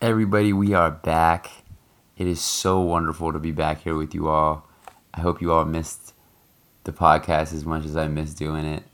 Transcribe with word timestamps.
Everybody, 0.00 0.52
we 0.52 0.74
are 0.74 0.92
back. 0.92 1.50
It 2.16 2.28
is 2.28 2.40
so 2.40 2.80
wonderful 2.80 3.32
to 3.32 3.40
be 3.40 3.50
back 3.50 3.82
here 3.82 3.96
with 3.96 4.14
you 4.14 4.28
all. 4.28 4.64
I 5.12 5.22
hope 5.22 5.42
you 5.42 5.50
all 5.50 5.64
missed 5.64 6.14
the 6.84 6.92
podcast 6.92 7.52
as 7.52 7.64
much 7.64 7.84
as 7.84 7.96
I 7.96 8.06
missed 8.06 8.38
doing 8.38 8.64
it. 8.64 8.84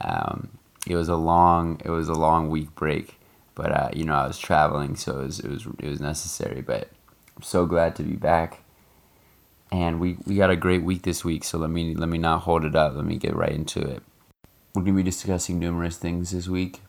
Um, 0.00 0.58
it 0.88 0.96
was 0.96 1.08
a 1.08 1.14
long, 1.14 1.80
it 1.84 1.90
was 1.90 2.08
a 2.08 2.14
long 2.14 2.50
week 2.50 2.74
break, 2.74 3.20
but 3.54 3.70
uh, 3.70 3.90
you 3.92 4.02
know 4.02 4.14
I 4.14 4.26
was 4.26 4.40
traveling, 4.40 4.96
so 4.96 5.20
it 5.20 5.26
was, 5.26 5.38
it 5.38 5.48
was 5.48 5.66
it 5.78 5.88
was 5.88 6.00
necessary. 6.00 6.62
But 6.62 6.88
I'm 7.36 7.44
so 7.44 7.64
glad 7.64 7.94
to 7.96 8.02
be 8.02 8.16
back, 8.16 8.64
and 9.70 10.00
we 10.00 10.16
we 10.26 10.34
got 10.34 10.50
a 10.50 10.56
great 10.56 10.82
week 10.82 11.02
this 11.02 11.24
week. 11.24 11.44
So 11.44 11.58
let 11.58 11.70
me 11.70 11.94
let 11.94 12.08
me 12.08 12.18
not 12.18 12.42
hold 12.42 12.64
it 12.64 12.74
up. 12.74 12.96
Let 12.96 13.04
me 13.04 13.18
get 13.18 13.36
right 13.36 13.52
into 13.52 13.82
it. 13.82 14.02
We're 14.74 14.82
gonna 14.82 14.96
be 14.96 15.04
discussing 15.04 15.60
numerous 15.60 15.96
things 15.96 16.32
this 16.32 16.48
week. 16.48 16.80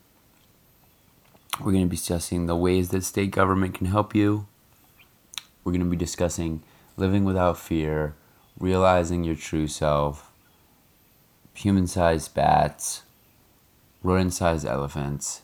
We're 1.63 1.73
going 1.73 1.83
to 1.83 1.89
be 1.89 1.95
discussing 1.95 2.47
the 2.47 2.55
ways 2.55 2.89
that 2.89 3.03
state 3.03 3.29
government 3.29 3.75
can 3.75 3.85
help 3.85 4.15
you. 4.15 4.47
We're 5.63 5.73
going 5.73 5.83
to 5.83 5.89
be 5.91 5.95
discussing 5.95 6.63
living 6.97 7.23
without 7.23 7.59
fear, 7.59 8.15
realizing 8.59 9.23
your 9.23 9.35
true 9.35 9.67
self, 9.67 10.31
human 11.53 11.85
sized 11.85 12.33
bats, 12.33 13.03
rodent 14.01 14.33
sized 14.33 14.65
elephants. 14.65 15.43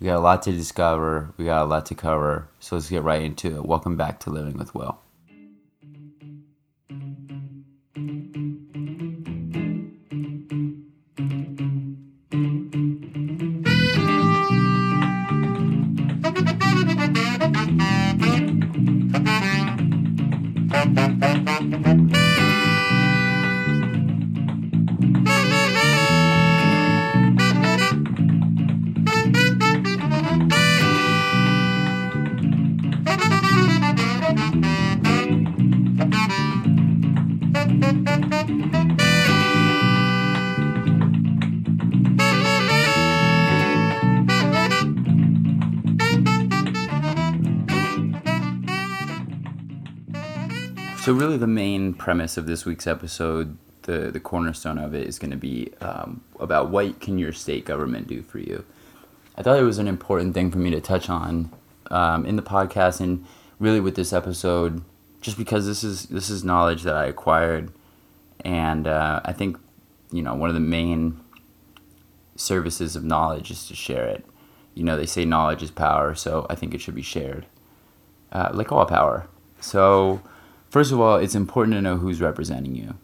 We 0.00 0.06
got 0.06 0.16
a 0.16 0.18
lot 0.18 0.42
to 0.42 0.52
discover, 0.52 1.32
we 1.36 1.44
got 1.44 1.62
a 1.62 1.66
lot 1.66 1.86
to 1.86 1.94
cover, 1.94 2.48
so 2.58 2.74
let's 2.74 2.90
get 2.90 3.04
right 3.04 3.22
into 3.22 3.54
it. 3.54 3.64
Welcome 3.64 3.96
back 3.96 4.18
to 4.20 4.30
Living 4.30 4.58
with 4.58 4.74
Will. 4.74 4.98
So, 51.04 51.12
really, 51.12 51.36
the 51.36 51.46
main 51.46 51.92
premise 51.92 52.38
of 52.38 52.46
this 52.46 52.64
week's 52.64 52.86
episode, 52.86 53.58
the, 53.82 54.10
the 54.10 54.20
cornerstone 54.20 54.78
of 54.78 54.94
it, 54.94 55.06
is 55.06 55.18
going 55.18 55.32
to 55.32 55.36
be 55.36 55.70
um, 55.82 56.22
about 56.40 56.70
what 56.70 56.98
can 56.98 57.18
your 57.18 57.30
state 57.30 57.66
government 57.66 58.06
do 58.06 58.22
for 58.22 58.38
you. 58.38 58.64
I 59.36 59.42
thought 59.42 59.58
it 59.58 59.64
was 59.64 59.76
an 59.76 59.86
important 59.86 60.32
thing 60.32 60.50
for 60.50 60.56
me 60.56 60.70
to 60.70 60.80
touch 60.80 61.10
on 61.10 61.52
um, 61.90 62.24
in 62.24 62.36
the 62.36 62.42
podcast, 62.42 63.02
and 63.02 63.26
really 63.58 63.80
with 63.80 63.96
this 63.96 64.14
episode, 64.14 64.82
just 65.20 65.36
because 65.36 65.66
this 65.66 65.84
is 65.84 66.06
this 66.06 66.30
is 66.30 66.42
knowledge 66.42 66.84
that 66.84 66.96
I 66.96 67.04
acquired, 67.04 67.70
and 68.42 68.86
uh, 68.86 69.20
I 69.26 69.34
think 69.34 69.58
you 70.10 70.22
know 70.22 70.34
one 70.34 70.48
of 70.48 70.54
the 70.54 70.60
main 70.60 71.20
services 72.34 72.96
of 72.96 73.04
knowledge 73.04 73.50
is 73.50 73.68
to 73.68 73.74
share 73.74 74.06
it. 74.06 74.24
You 74.72 74.84
know, 74.84 74.96
they 74.96 75.04
say 75.04 75.26
knowledge 75.26 75.62
is 75.62 75.70
power, 75.70 76.14
so 76.14 76.46
I 76.48 76.54
think 76.54 76.72
it 76.72 76.80
should 76.80 76.94
be 76.94 77.02
shared, 77.02 77.44
uh, 78.32 78.52
like 78.54 78.72
all 78.72 78.86
power. 78.86 79.28
So 79.60 80.22
First 80.74 80.90
of 80.90 81.00
all, 81.00 81.18
it's 81.18 81.36
important 81.36 81.76
to 81.76 81.80
know 81.80 81.98
who's 81.98 82.20
representing 82.20 82.74
you. 82.74 82.96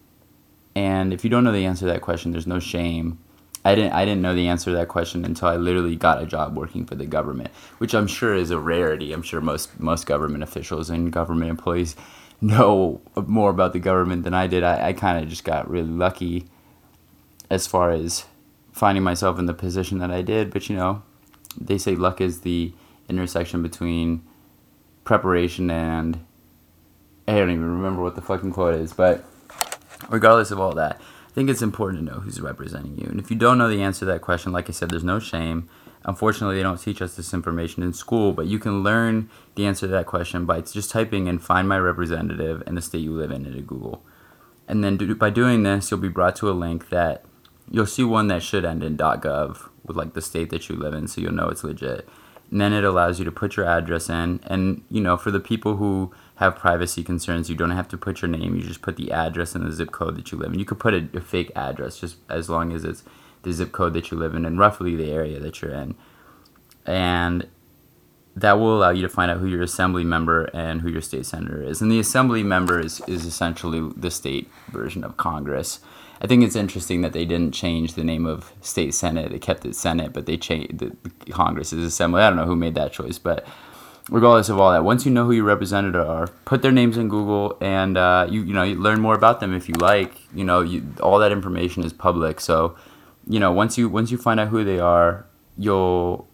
And 0.75 1.13
if 1.13 1.23
you 1.23 1.29
don't 1.29 1.45
know 1.45 1.53
the 1.53 1.65
answer 1.65 1.85
to 1.85 1.93
that 1.93 2.01
question, 2.01 2.33
there's 2.33 2.45
no 2.45 2.59
shame. 2.59 3.17
I 3.63 3.75
didn't 3.75 3.93
I 3.93 4.03
didn't 4.03 4.21
know 4.21 4.35
the 4.35 4.49
answer 4.49 4.71
to 4.71 4.75
that 4.75 4.89
question 4.89 5.23
until 5.23 5.47
I 5.47 5.55
literally 5.55 5.95
got 5.95 6.21
a 6.21 6.25
job 6.25 6.57
working 6.57 6.85
for 6.85 6.95
the 6.95 7.05
government, 7.05 7.49
which 7.77 7.93
I'm 7.95 8.07
sure 8.07 8.35
is 8.35 8.51
a 8.51 8.59
rarity. 8.59 9.13
I'm 9.13 9.21
sure 9.21 9.39
most 9.39 9.79
most 9.79 10.05
government 10.05 10.43
officials 10.43 10.89
and 10.89 11.13
government 11.13 11.49
employees 11.49 11.95
know 12.41 12.99
more 13.25 13.49
about 13.49 13.71
the 13.71 13.79
government 13.79 14.25
than 14.25 14.33
I 14.33 14.47
did. 14.47 14.65
I, 14.65 14.89
I 14.89 14.91
kind 14.91 15.23
of 15.23 15.29
just 15.29 15.45
got 15.45 15.69
really 15.69 15.87
lucky 15.87 16.47
as 17.49 17.67
far 17.67 17.91
as 17.91 18.25
finding 18.73 19.05
myself 19.05 19.39
in 19.39 19.45
the 19.45 19.53
position 19.53 19.99
that 19.99 20.11
I 20.11 20.23
did. 20.23 20.51
But 20.51 20.69
you 20.69 20.75
know, 20.75 21.03
they 21.57 21.77
say 21.77 21.95
luck 21.95 22.19
is 22.19 22.41
the 22.41 22.73
intersection 23.07 23.63
between 23.63 24.23
preparation 25.05 25.71
and 25.71 26.19
I 27.27 27.33
don't 27.33 27.51
even 27.51 27.77
remember 27.77 28.01
what 28.01 28.15
the 28.15 28.21
fucking 28.21 28.51
quote 28.51 28.75
is, 28.75 28.93
but 28.93 29.23
regardless 30.09 30.51
of 30.51 30.59
all 30.59 30.73
that, 30.73 30.99
I 30.99 31.33
think 31.33 31.49
it's 31.49 31.61
important 31.61 31.99
to 31.99 32.13
know 32.13 32.19
who's 32.19 32.41
representing 32.41 32.97
you. 32.97 33.07
And 33.07 33.19
if 33.19 33.29
you 33.29 33.37
don't 33.37 33.57
know 33.57 33.69
the 33.69 33.81
answer 33.81 33.99
to 33.99 34.05
that 34.05 34.21
question, 34.21 34.51
like 34.51 34.69
I 34.69 34.73
said, 34.73 34.89
there's 34.89 35.03
no 35.03 35.19
shame. 35.19 35.69
Unfortunately, 36.03 36.57
they 36.57 36.63
don't 36.63 36.81
teach 36.81 37.01
us 37.01 37.15
this 37.15 37.33
information 37.33 37.83
in 37.83 37.93
school, 37.93 38.33
but 38.33 38.47
you 38.47 38.59
can 38.59 38.83
learn 38.83 39.29
the 39.55 39.65
answer 39.65 39.85
to 39.85 39.91
that 39.93 40.07
question 40.07 40.45
by 40.45 40.61
just 40.61 40.89
typing 40.89 41.27
in 41.27 41.39
find 41.39 41.69
my 41.69 41.77
representative 41.77 42.63
and 42.65 42.75
the 42.75 42.81
state 42.81 42.99
you 42.99 43.13
live 43.13 43.31
in 43.31 43.45
into 43.45 43.61
Google. 43.61 44.03
And 44.67 44.83
then 44.83 44.97
do, 44.97 45.15
by 45.15 45.29
doing 45.29 45.63
this, 45.63 45.91
you'll 45.91 45.99
be 45.99 46.09
brought 46.09 46.35
to 46.37 46.49
a 46.49 46.53
link 46.53 46.89
that 46.89 47.23
you'll 47.69 47.85
see 47.85 48.03
one 48.03 48.27
that 48.27 48.43
should 48.43 48.65
end 48.65 48.83
in 48.83 48.97
.gov 48.97 49.69
with 49.85 49.95
like 49.95 50.13
the 50.13 50.21
state 50.21 50.49
that 50.49 50.69
you 50.69 50.75
live 50.75 50.93
in, 50.93 51.07
so 51.07 51.21
you'll 51.21 51.33
know 51.33 51.49
it's 51.49 51.63
legit. 51.63 52.07
And 52.49 52.59
then 52.59 52.73
it 52.73 52.83
allows 52.83 53.19
you 53.19 53.25
to 53.25 53.31
put 53.31 53.55
your 53.55 53.65
address 53.65 54.09
in, 54.09 54.41
and 54.43 54.83
you 54.89 55.01
know, 55.01 55.17
for 55.17 55.31
the 55.31 55.39
people 55.39 55.77
who 55.77 56.11
have 56.41 56.55
privacy 56.55 57.03
concerns, 57.03 57.51
you 57.51 57.55
don't 57.55 57.69
have 57.69 57.87
to 57.87 57.97
put 57.97 58.23
your 58.23 58.29
name. 58.29 58.55
You 58.55 58.63
just 58.63 58.81
put 58.81 58.97
the 58.97 59.11
address 59.11 59.53
and 59.53 59.63
the 59.63 59.71
zip 59.71 59.91
code 59.91 60.15
that 60.15 60.31
you 60.31 60.39
live 60.39 60.51
in. 60.51 60.57
You 60.57 60.65
could 60.65 60.79
put 60.79 60.95
a, 60.95 61.07
a 61.13 61.21
fake 61.21 61.51
address 61.55 61.99
just 61.99 62.17
as 62.29 62.49
long 62.49 62.73
as 62.73 62.83
it's 62.83 63.03
the 63.43 63.53
zip 63.53 63.71
code 63.71 63.93
that 63.93 64.09
you 64.09 64.17
live 64.17 64.33
in 64.33 64.43
and 64.43 64.57
roughly 64.57 64.95
the 64.95 65.11
area 65.11 65.39
that 65.39 65.61
you're 65.61 65.71
in. 65.71 65.93
And 66.83 67.47
that 68.35 68.53
will 68.53 68.75
allow 68.75 68.89
you 68.89 69.03
to 69.03 69.09
find 69.09 69.29
out 69.29 69.37
who 69.37 69.45
your 69.45 69.61
assembly 69.61 70.03
member 70.03 70.45
and 70.45 70.81
who 70.81 70.89
your 70.89 71.01
state 71.01 71.27
senator 71.27 71.61
is. 71.61 71.79
And 71.79 71.91
the 71.91 71.99
assembly 71.99 72.41
member 72.41 72.79
is, 72.79 73.01
is 73.07 73.23
essentially 73.23 73.91
the 73.95 74.09
state 74.09 74.49
version 74.71 75.03
of 75.03 75.17
Congress. 75.17 75.79
I 76.23 76.27
think 76.27 76.43
it's 76.43 76.55
interesting 76.55 77.01
that 77.01 77.13
they 77.13 77.25
didn't 77.25 77.53
change 77.53 77.93
the 77.93 78.03
name 78.03 78.25
of 78.25 78.51
state 78.61 78.95
senate. 78.95 79.31
They 79.31 79.37
kept 79.37 79.63
it 79.63 79.75
Senate, 79.75 80.11
but 80.11 80.25
they 80.25 80.37
changed 80.37 80.79
the, 80.79 80.95
the 81.03 81.31
Congress 81.31 81.71
is 81.71 81.83
assembly. 81.83 82.23
I 82.23 82.29
don't 82.29 82.37
know 82.37 82.45
who 82.45 82.55
made 82.55 82.73
that 82.75 82.93
choice, 82.93 83.19
but 83.19 83.45
regardless 84.09 84.49
of 84.49 84.59
all 84.59 84.71
that, 84.71 84.83
once 84.83 85.05
you 85.05 85.11
know 85.11 85.25
who 85.25 85.31
your 85.31 85.43
representative 85.43 86.07
are, 86.07 86.27
put 86.45 86.61
their 86.61 86.71
names 86.71 86.97
in 86.97 87.09
Google, 87.09 87.57
and 87.61 87.97
uh, 87.97 88.27
you 88.29 88.43
you 88.43 88.53
know 88.53 88.63
you 88.63 88.75
learn 88.75 88.99
more 88.99 89.15
about 89.15 89.39
them 89.39 89.53
if 89.53 89.67
you 89.69 89.75
like. 89.75 90.13
You 90.33 90.43
know, 90.43 90.61
you, 90.61 90.93
all 91.01 91.19
that 91.19 91.31
information 91.31 91.83
is 91.83 91.93
public. 91.93 92.39
So, 92.39 92.75
you 93.27 93.39
know, 93.39 93.51
once 93.51 93.77
you 93.77 93.89
once 93.89 94.11
you 94.11 94.17
find 94.17 94.39
out 94.39 94.49
who 94.49 94.63
they 94.63 94.79
are, 94.79 95.25
you'll 95.57 96.27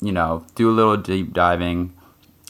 you 0.00 0.12
know 0.12 0.44
do 0.54 0.70
a 0.70 0.72
little 0.72 0.96
deep 0.96 1.32
diving, 1.32 1.92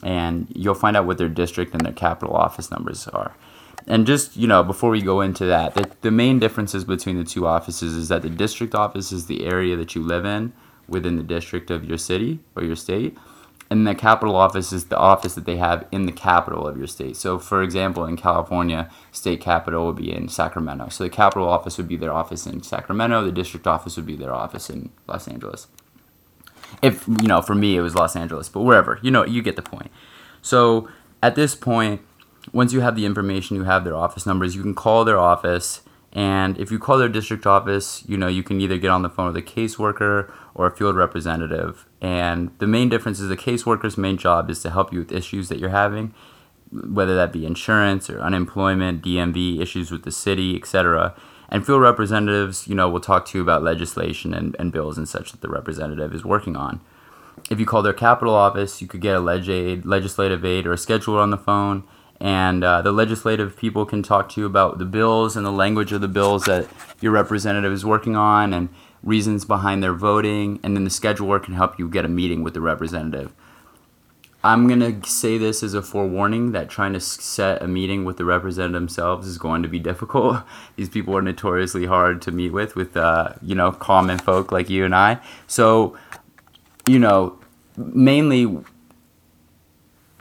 and 0.02 0.48
you'll 0.54 0.74
find 0.74 0.96
out 0.96 1.06
what 1.06 1.18
their 1.18 1.28
district 1.28 1.72
and 1.72 1.82
their 1.82 1.92
capital 1.92 2.34
office 2.34 2.70
numbers 2.70 3.06
are. 3.08 3.34
And 3.86 4.06
just 4.06 4.36
you 4.36 4.46
know, 4.46 4.62
before 4.62 4.90
we 4.90 5.00
go 5.00 5.20
into 5.20 5.46
that, 5.46 5.74
the, 5.74 5.90
the 6.02 6.10
main 6.10 6.38
differences 6.38 6.84
between 6.84 7.16
the 7.16 7.24
two 7.24 7.46
offices 7.46 7.94
is 7.96 8.08
that 8.08 8.22
the 8.22 8.30
district 8.30 8.74
office 8.74 9.12
is 9.12 9.26
the 9.26 9.46
area 9.46 9.76
that 9.76 9.94
you 9.94 10.02
live 10.02 10.26
in 10.26 10.52
within 10.88 11.16
the 11.16 11.22
district 11.22 11.70
of 11.70 11.84
your 11.84 11.98
city 11.98 12.40
or 12.56 12.64
your 12.64 12.76
state 12.76 13.16
and 13.70 13.86
the 13.86 13.94
capital 13.94 14.34
office 14.34 14.72
is 14.72 14.86
the 14.86 14.96
office 14.96 15.34
that 15.34 15.44
they 15.44 15.56
have 15.56 15.86
in 15.92 16.06
the 16.06 16.12
capital 16.12 16.66
of 16.66 16.78
your 16.78 16.86
state. 16.86 17.16
So, 17.16 17.38
for 17.38 17.62
example, 17.62 18.04
in 18.06 18.16
California, 18.16 18.90
state 19.12 19.40
capital 19.40 19.86
would 19.86 19.96
be 19.96 20.12
in 20.12 20.28
Sacramento. 20.28 20.88
So, 20.88 21.04
the 21.04 21.10
capital 21.10 21.48
office 21.48 21.76
would 21.76 21.88
be 21.88 21.96
their 21.96 22.12
office 22.12 22.46
in 22.46 22.62
Sacramento. 22.62 23.24
The 23.24 23.32
district 23.32 23.66
office 23.66 23.96
would 23.96 24.06
be 24.06 24.16
their 24.16 24.32
office 24.32 24.70
in 24.70 24.90
Los 25.06 25.28
Angeles. 25.28 25.66
If 26.82 27.06
you 27.08 27.28
know, 27.28 27.42
for 27.42 27.54
me, 27.54 27.76
it 27.76 27.82
was 27.82 27.94
Los 27.94 28.16
Angeles, 28.16 28.48
but 28.48 28.62
wherever, 28.62 28.98
you 29.02 29.10
know, 29.10 29.24
you 29.24 29.42
get 29.42 29.56
the 29.56 29.62
point. 29.62 29.90
So, 30.40 30.88
at 31.22 31.34
this 31.34 31.54
point, 31.54 32.00
once 32.52 32.72
you 32.72 32.80
have 32.80 32.96
the 32.96 33.04
information, 33.04 33.56
you 33.56 33.64
have 33.64 33.84
their 33.84 33.96
office 33.96 34.24
numbers. 34.24 34.54
You 34.54 34.62
can 34.62 34.74
call 34.74 35.04
their 35.04 35.18
office 35.18 35.82
and 36.12 36.58
if 36.58 36.70
you 36.70 36.78
call 36.78 36.98
their 36.98 37.08
district 37.08 37.46
office, 37.46 38.02
you 38.06 38.16
know, 38.16 38.28
you 38.28 38.42
can 38.42 38.60
either 38.60 38.78
get 38.78 38.90
on 38.90 39.02
the 39.02 39.10
phone 39.10 39.26
with 39.26 39.36
a 39.36 39.42
caseworker 39.42 40.32
or 40.54 40.66
a 40.66 40.74
field 40.74 40.96
representative. 40.96 41.86
And 42.00 42.50
the 42.58 42.66
main 42.66 42.88
difference 42.88 43.20
is 43.20 43.28
the 43.28 43.36
caseworker's 43.36 43.98
main 43.98 44.16
job 44.16 44.48
is 44.48 44.62
to 44.62 44.70
help 44.70 44.92
you 44.92 45.00
with 45.00 45.12
issues 45.12 45.48
that 45.48 45.58
you're 45.58 45.68
having, 45.68 46.14
whether 46.70 47.14
that 47.14 47.32
be 47.32 47.44
insurance 47.44 48.08
or 48.08 48.20
unemployment, 48.20 49.02
DMV, 49.02 49.60
issues 49.60 49.90
with 49.90 50.04
the 50.04 50.10
city, 50.10 50.56
etc. 50.56 51.14
And 51.50 51.64
field 51.64 51.82
representatives, 51.82 52.66
you 52.66 52.74
know, 52.74 52.88
will 52.88 53.00
talk 53.00 53.26
to 53.26 53.38
you 53.38 53.42
about 53.42 53.62
legislation 53.62 54.32
and, 54.32 54.56
and 54.58 54.72
bills 54.72 54.96
and 54.96 55.08
such 55.08 55.32
that 55.32 55.42
the 55.42 55.48
representative 55.48 56.14
is 56.14 56.24
working 56.24 56.56
on. 56.56 56.80
If 57.50 57.60
you 57.60 57.66
call 57.66 57.82
their 57.82 57.92
capital 57.92 58.34
office, 58.34 58.80
you 58.80 58.88
could 58.88 59.00
get 59.00 59.14
a 59.14 59.20
leg 59.20 59.48
aide, 59.48 59.84
legislative 59.84 60.44
aide 60.44 60.66
or 60.66 60.72
a 60.72 60.76
scheduler 60.76 61.20
on 61.20 61.30
the 61.30 61.38
phone 61.38 61.84
and 62.20 62.64
uh, 62.64 62.82
the 62.82 62.92
legislative 62.92 63.56
people 63.56 63.84
can 63.84 64.02
talk 64.02 64.28
to 64.30 64.40
you 64.40 64.46
about 64.46 64.78
the 64.78 64.84
bills 64.84 65.36
and 65.36 65.46
the 65.46 65.52
language 65.52 65.92
of 65.92 66.00
the 66.00 66.08
bills 66.08 66.44
that 66.44 66.68
your 67.00 67.12
representative 67.12 67.72
is 67.72 67.84
working 67.84 68.16
on 68.16 68.52
and 68.52 68.68
reasons 69.02 69.44
behind 69.44 69.82
their 69.82 69.92
voting 69.92 70.58
and 70.62 70.76
then 70.76 70.84
the 70.84 70.90
scheduler 70.90 71.42
can 71.42 71.54
help 71.54 71.78
you 71.78 71.88
get 71.88 72.04
a 72.04 72.08
meeting 72.08 72.42
with 72.42 72.54
the 72.54 72.60
representative 72.60 73.32
I'm 74.42 74.68
gonna 74.68 75.04
say 75.04 75.36
this 75.36 75.64
as 75.64 75.74
a 75.74 75.82
forewarning 75.82 76.52
that 76.52 76.68
trying 76.68 76.92
to 76.92 77.00
set 77.00 77.60
a 77.60 77.66
meeting 77.66 78.04
with 78.04 78.18
the 78.18 78.24
representative 78.24 78.80
themselves 78.80 79.26
is 79.26 79.36
going 79.36 79.62
to 79.62 79.68
be 79.68 79.78
difficult. 79.90 80.42
These 80.76 80.88
people 80.88 81.16
are 81.16 81.22
notoriously 81.22 81.86
hard 81.86 82.22
to 82.22 82.30
meet 82.30 82.52
with, 82.52 82.76
with 82.76 82.96
uh, 82.96 83.34
you 83.42 83.54
know 83.54 83.72
common 83.72 84.18
folk 84.18 84.52
like 84.52 84.70
you 84.70 84.84
and 84.84 84.94
I. 84.94 85.18
So, 85.48 85.98
you 86.86 86.98
know, 86.98 87.38
mainly 87.76 88.62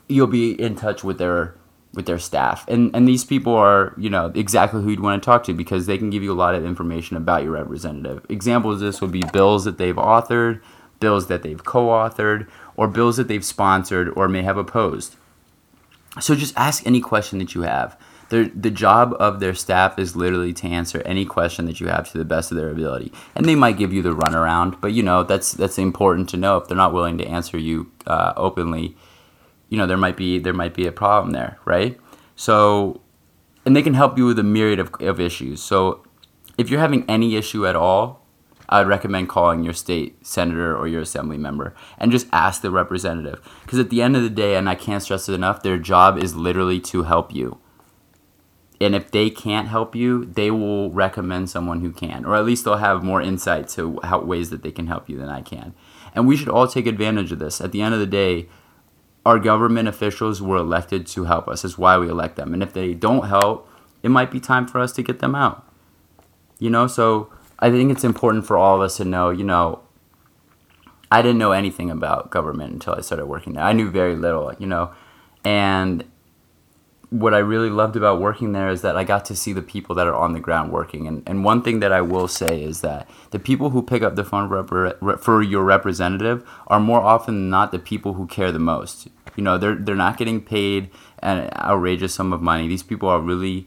you'll 0.08 0.26
be 0.26 0.60
in 0.60 0.74
touch 0.74 1.04
with 1.04 1.18
their 1.18 1.54
with 1.94 2.06
their 2.06 2.18
staff, 2.18 2.66
and 2.68 2.94
and 2.94 3.08
these 3.08 3.24
people 3.24 3.54
are 3.54 3.94
you 3.96 4.10
know 4.10 4.30
exactly 4.34 4.82
who 4.82 4.90
you'd 4.90 5.00
want 5.00 5.22
to 5.22 5.24
talk 5.24 5.44
to 5.44 5.54
because 5.54 5.86
they 5.86 5.98
can 5.98 6.10
give 6.10 6.22
you 6.22 6.32
a 6.32 6.34
lot 6.34 6.54
of 6.54 6.64
information 6.64 7.16
about 7.16 7.42
your 7.42 7.52
representative. 7.52 8.24
Examples 8.28 8.76
of 8.76 8.80
this 8.80 9.00
would 9.00 9.12
be 9.12 9.22
bills 9.32 9.64
that 9.64 9.78
they've 9.78 9.96
authored, 9.96 10.60
bills 11.00 11.28
that 11.28 11.42
they've 11.42 11.64
co-authored 11.64 12.46
or 12.76 12.88
bills 12.88 13.16
that 13.16 13.28
they've 13.28 13.44
sponsored 13.44 14.08
or 14.16 14.28
may 14.28 14.42
have 14.42 14.56
opposed. 14.56 15.16
So 16.20 16.34
just 16.34 16.56
ask 16.56 16.86
any 16.86 17.00
question 17.00 17.38
that 17.38 17.54
you 17.54 17.62
have. 17.62 17.98
The, 18.30 18.52
the 18.54 18.70
job 18.70 19.16
of 19.18 19.40
their 19.40 19.54
staff 19.54 19.98
is 19.98 20.14
literally 20.14 20.52
to 20.54 20.66
answer 20.66 21.00
any 21.06 21.24
question 21.24 21.64
that 21.64 21.80
you 21.80 21.86
have 21.88 22.10
to 22.12 22.18
the 22.18 22.24
best 22.24 22.50
of 22.50 22.58
their 22.58 22.70
ability. 22.70 23.10
And 23.34 23.46
they 23.46 23.54
might 23.54 23.78
give 23.78 23.92
you 23.92 24.02
the 24.02 24.14
runaround, 24.14 24.80
but 24.80 24.92
you 24.92 25.02
know, 25.02 25.22
that's, 25.22 25.52
that's 25.52 25.78
important 25.78 26.28
to 26.30 26.36
know. 26.36 26.58
If 26.58 26.68
they're 26.68 26.76
not 26.76 26.92
willing 26.92 27.16
to 27.18 27.26
answer 27.26 27.56
you 27.56 27.90
uh, 28.06 28.34
openly, 28.36 28.96
you 29.68 29.78
know, 29.78 29.86
there 29.86 29.96
might 29.96 30.16
be, 30.16 30.38
there 30.38 30.52
might 30.52 30.74
be 30.74 30.86
a 30.86 30.92
problem 30.92 31.32
there, 31.32 31.58
right? 31.64 31.98
So, 32.36 33.00
and 33.64 33.76
they 33.76 33.82
can 33.82 33.94
help 33.94 34.16
you 34.16 34.26
with 34.26 34.38
a 34.38 34.44
myriad 34.44 34.78
of, 34.78 34.92
of 35.00 35.20
issues. 35.20 35.62
So 35.62 36.04
if 36.56 36.70
you're 36.70 36.80
having 36.80 37.08
any 37.08 37.36
issue 37.36 37.66
at 37.66 37.76
all, 37.76 38.26
I 38.68 38.80
would 38.80 38.88
recommend 38.88 39.28
calling 39.28 39.64
your 39.64 39.72
state 39.72 40.26
senator 40.26 40.76
or 40.76 40.86
your 40.86 41.00
assembly 41.00 41.38
member 41.38 41.74
and 41.96 42.12
just 42.12 42.26
ask 42.32 42.60
the 42.60 42.70
representative. 42.70 43.40
Because 43.62 43.78
at 43.78 43.90
the 43.90 44.02
end 44.02 44.14
of 44.16 44.22
the 44.22 44.30
day, 44.30 44.56
and 44.56 44.68
I 44.68 44.74
can't 44.74 45.02
stress 45.02 45.28
it 45.28 45.34
enough, 45.34 45.62
their 45.62 45.78
job 45.78 46.18
is 46.18 46.36
literally 46.36 46.78
to 46.80 47.04
help 47.04 47.34
you. 47.34 47.58
And 48.80 48.94
if 48.94 49.10
they 49.10 49.30
can't 49.30 49.68
help 49.68 49.96
you, 49.96 50.24
they 50.24 50.50
will 50.50 50.90
recommend 50.90 51.50
someone 51.50 51.80
who 51.80 51.90
can, 51.90 52.24
or 52.24 52.36
at 52.36 52.44
least 52.44 52.64
they'll 52.64 52.76
have 52.76 53.02
more 53.02 53.20
insight 53.20 53.68
to 53.70 53.98
how 54.04 54.20
ways 54.20 54.50
that 54.50 54.62
they 54.62 54.70
can 54.70 54.86
help 54.86 55.08
you 55.08 55.18
than 55.18 55.28
I 55.28 55.42
can. 55.42 55.74
And 56.14 56.28
we 56.28 56.36
should 56.36 56.48
all 56.48 56.68
take 56.68 56.86
advantage 56.86 57.32
of 57.32 57.38
this. 57.38 57.60
At 57.60 57.72
the 57.72 57.82
end 57.82 57.94
of 57.94 58.00
the 58.00 58.06
day, 58.06 58.48
our 59.24 59.38
government 59.38 59.88
officials 59.88 60.40
were 60.40 60.56
elected 60.56 61.06
to 61.08 61.24
help 61.24 61.48
us. 61.48 61.62
That's 61.62 61.78
why 61.78 61.98
we 61.98 62.08
elect 62.08 62.36
them. 62.36 62.54
And 62.54 62.62
if 62.62 62.72
they 62.72 62.94
don't 62.94 63.28
help, 63.28 63.68
it 64.02 64.10
might 64.10 64.30
be 64.30 64.40
time 64.40 64.66
for 64.66 64.80
us 64.80 64.92
to 64.92 65.02
get 65.02 65.18
them 65.18 65.34
out. 65.34 65.66
You 66.58 66.70
know, 66.70 66.86
so 66.86 67.32
I 67.58 67.70
think 67.70 67.90
it's 67.90 68.04
important 68.04 68.46
for 68.46 68.56
all 68.56 68.76
of 68.76 68.80
us 68.80 68.96
to 68.96 69.04
know, 69.04 69.30
you 69.30 69.44
know, 69.44 69.80
I 71.10 71.22
didn't 71.22 71.38
know 71.38 71.52
anything 71.52 71.90
about 71.90 72.30
government 72.30 72.72
until 72.72 72.94
I 72.94 73.00
started 73.00 73.26
working 73.26 73.54
there. 73.54 73.64
I 73.64 73.72
knew 73.72 73.90
very 73.90 74.14
little, 74.14 74.52
you 74.58 74.66
know, 74.66 74.92
and 75.44 76.04
what 77.10 77.32
I 77.32 77.38
really 77.38 77.70
loved 77.70 77.96
about 77.96 78.20
working 78.20 78.52
there 78.52 78.68
is 78.68 78.82
that 78.82 78.96
I 78.96 79.04
got 79.04 79.24
to 79.26 79.36
see 79.36 79.54
the 79.54 79.62
people 79.62 79.94
that 79.94 80.06
are 80.06 80.14
on 80.14 80.34
the 80.34 80.40
ground 80.40 80.72
working. 80.72 81.06
And, 81.06 81.22
and 81.26 81.42
one 81.42 81.62
thing 81.62 81.80
that 81.80 81.90
I 81.90 82.02
will 82.02 82.28
say 82.28 82.62
is 82.62 82.82
that 82.82 83.08
the 83.30 83.38
people 83.38 83.70
who 83.70 83.82
pick 83.82 84.02
up 84.02 84.14
the 84.14 84.24
phone 84.24 84.48
for 85.18 85.42
your 85.42 85.64
representative 85.64 86.46
are 86.66 86.80
more 86.80 87.00
often 87.00 87.34
than 87.34 87.50
not 87.50 87.72
the 87.72 87.78
people 87.78 88.14
who 88.14 88.26
care 88.26 88.52
the 88.52 88.58
most. 88.58 89.08
You 89.36 89.42
know, 89.44 89.56
they're, 89.56 89.76
they're 89.76 89.94
not 89.94 90.18
getting 90.18 90.42
paid 90.42 90.90
an 91.20 91.48
outrageous 91.56 92.14
sum 92.14 92.32
of 92.32 92.42
money. 92.42 92.68
These 92.68 92.82
people 92.82 93.08
are 93.08 93.20
really 93.20 93.66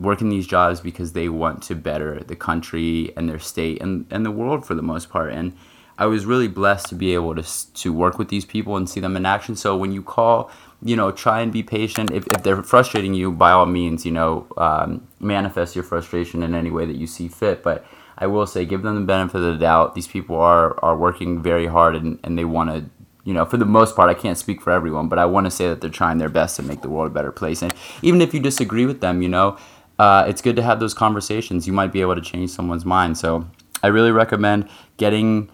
working 0.00 0.28
these 0.28 0.46
jobs 0.46 0.80
because 0.80 1.12
they 1.12 1.28
want 1.28 1.62
to 1.64 1.76
better 1.76 2.20
the 2.20 2.34
country 2.34 3.12
and 3.16 3.28
their 3.28 3.38
state 3.38 3.80
and, 3.80 4.06
and 4.10 4.26
the 4.26 4.32
world 4.32 4.66
for 4.66 4.74
the 4.74 4.82
most 4.82 5.10
part. 5.10 5.32
And 5.32 5.56
I 5.96 6.06
was 6.06 6.26
really 6.26 6.48
blessed 6.48 6.88
to 6.88 6.96
be 6.96 7.14
able 7.14 7.36
to, 7.36 7.72
to 7.74 7.92
work 7.92 8.18
with 8.18 8.28
these 8.28 8.44
people 8.44 8.76
and 8.76 8.90
see 8.90 8.98
them 8.98 9.16
in 9.16 9.24
action. 9.24 9.54
So 9.54 9.76
when 9.76 9.92
you 9.92 10.02
call, 10.02 10.50
you 10.84 10.94
know, 10.94 11.10
try 11.10 11.40
and 11.40 11.52
be 11.52 11.62
patient. 11.62 12.10
If, 12.10 12.26
if 12.28 12.42
they're 12.42 12.62
frustrating 12.62 13.14
you, 13.14 13.32
by 13.32 13.50
all 13.50 13.66
means, 13.66 14.04
you 14.04 14.12
know, 14.12 14.46
um, 14.58 15.08
manifest 15.18 15.74
your 15.74 15.82
frustration 15.82 16.42
in 16.42 16.54
any 16.54 16.70
way 16.70 16.84
that 16.84 16.96
you 16.96 17.06
see 17.06 17.26
fit. 17.26 17.62
But 17.62 17.84
I 18.18 18.26
will 18.26 18.46
say, 18.46 18.64
give 18.64 18.82
them 18.82 18.94
the 18.94 19.00
benefit 19.00 19.38
of 19.38 19.54
the 19.54 19.58
doubt. 19.58 19.94
These 19.94 20.06
people 20.06 20.36
are, 20.36 20.78
are 20.84 20.96
working 20.96 21.42
very 21.42 21.66
hard 21.66 21.96
and, 21.96 22.20
and 22.22 22.38
they 22.38 22.44
want 22.44 22.70
to 22.70 22.90
you 23.24 23.32
know, 23.32 23.46
for 23.46 23.56
the 23.56 23.64
most 23.64 23.96
part, 23.96 24.10
I 24.10 24.14
can't 24.14 24.36
speak 24.36 24.60
for 24.60 24.70
everyone, 24.70 25.08
but 25.08 25.18
I 25.18 25.24
want 25.24 25.46
to 25.46 25.50
say 25.50 25.66
that 25.68 25.80
they're 25.80 25.88
trying 25.88 26.18
their 26.18 26.28
best 26.28 26.56
to 26.56 26.62
make 26.62 26.82
the 26.82 26.90
world 26.90 27.10
a 27.10 27.14
better 27.14 27.32
place. 27.32 27.62
And 27.62 27.72
even 28.02 28.20
if 28.20 28.34
you 28.34 28.40
disagree 28.40 28.84
with 28.84 29.00
them, 29.00 29.22
you 29.22 29.30
know, 29.30 29.56
uh, 29.98 30.26
it's 30.28 30.42
good 30.42 30.56
to 30.56 30.62
have 30.62 30.78
those 30.78 30.92
conversations. 30.92 31.66
You 31.66 31.72
might 31.72 31.90
be 31.90 32.02
able 32.02 32.16
to 32.16 32.20
change 32.20 32.50
someone's 32.50 32.84
mind. 32.84 33.16
So 33.16 33.48
I 33.82 33.86
really 33.86 34.10
recommend 34.10 34.68
getting, 34.98 35.50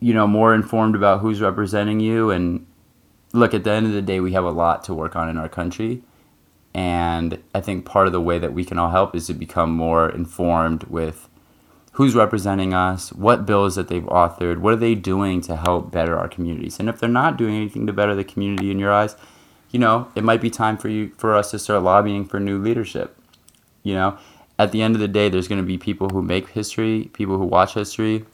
you 0.00 0.12
know, 0.12 0.26
more 0.26 0.54
informed 0.54 0.94
about 0.94 1.20
who's 1.20 1.40
representing 1.40 1.98
you. 1.98 2.30
And 2.30 2.66
look, 3.32 3.54
at 3.54 3.64
the 3.64 3.70
end 3.70 3.86
of 3.86 3.92
the 3.92 4.02
day, 4.02 4.20
we 4.20 4.32
have 4.32 4.44
a 4.44 4.50
lot 4.50 4.84
to 4.84 4.94
work 4.94 5.16
on 5.16 5.28
in 5.28 5.36
our 5.36 5.48
country. 5.48 6.02
And 6.74 7.42
I 7.54 7.60
think 7.60 7.84
part 7.84 8.06
of 8.06 8.12
the 8.12 8.20
way 8.20 8.38
that 8.38 8.52
we 8.52 8.64
can 8.64 8.78
all 8.78 8.90
help 8.90 9.14
is 9.16 9.26
to 9.26 9.34
become 9.34 9.70
more 9.70 10.08
informed 10.08 10.84
with 10.84 11.28
who's 11.92 12.14
representing 12.14 12.72
us, 12.72 13.12
what 13.12 13.44
bills 13.44 13.74
that 13.74 13.88
they've 13.88 14.04
authored, 14.04 14.58
what 14.58 14.72
are 14.72 14.76
they 14.76 14.94
doing 14.94 15.40
to 15.40 15.56
help 15.56 15.90
better 15.90 16.16
our 16.16 16.28
communities. 16.28 16.78
And 16.78 16.88
if 16.88 17.00
they're 17.00 17.08
not 17.08 17.36
doing 17.36 17.56
anything 17.56 17.86
to 17.88 17.92
better 17.92 18.14
the 18.14 18.22
community 18.22 18.70
in 18.70 18.78
your 18.78 18.92
eyes, 18.92 19.16
you 19.70 19.80
know, 19.80 20.08
it 20.14 20.22
might 20.22 20.40
be 20.40 20.50
time 20.50 20.76
for 20.76 20.88
you 20.88 21.10
for 21.18 21.34
us 21.34 21.50
to 21.50 21.58
start 21.58 21.82
lobbying 21.82 22.24
for 22.24 22.38
new 22.38 22.56
leadership. 22.56 23.16
You 23.82 23.94
know, 23.94 24.18
at 24.58 24.72
the 24.72 24.82
end 24.82 24.94
of 24.94 25.00
the 25.00 25.08
day, 25.08 25.28
there's 25.28 25.48
going 25.48 25.60
to 25.60 25.66
be 25.66 25.78
people 25.78 26.10
who 26.10 26.22
make 26.22 26.50
history, 26.50 27.10
people 27.12 27.36
who 27.36 27.44
watch 27.44 27.74
history. 27.74 28.24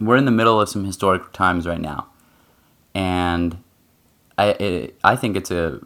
We're 0.00 0.16
in 0.16 0.24
the 0.24 0.30
middle 0.32 0.60
of 0.60 0.68
some 0.68 0.84
historic 0.84 1.32
times 1.32 1.66
right 1.66 1.80
now, 1.80 2.08
and 2.94 3.58
I 4.38 4.46
it, 4.48 4.98
I 5.04 5.16
think 5.16 5.36
it's 5.36 5.50
a 5.50 5.80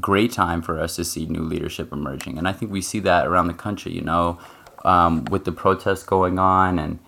great 0.00 0.32
time 0.32 0.62
for 0.62 0.80
us 0.80 0.96
to 0.96 1.04
see 1.04 1.26
new 1.26 1.42
leadership 1.42 1.92
emerging, 1.92 2.38
and 2.38 2.48
I 2.48 2.52
think 2.52 2.72
we 2.72 2.82
see 2.82 3.00
that 3.00 3.26
around 3.26 3.48
the 3.48 3.54
country. 3.54 3.92
You 3.92 4.02
know, 4.02 4.38
um, 4.84 5.24
with 5.26 5.44
the 5.44 5.52
protests 5.52 6.02
going 6.02 6.38
on 6.38 6.78
and 6.78 6.98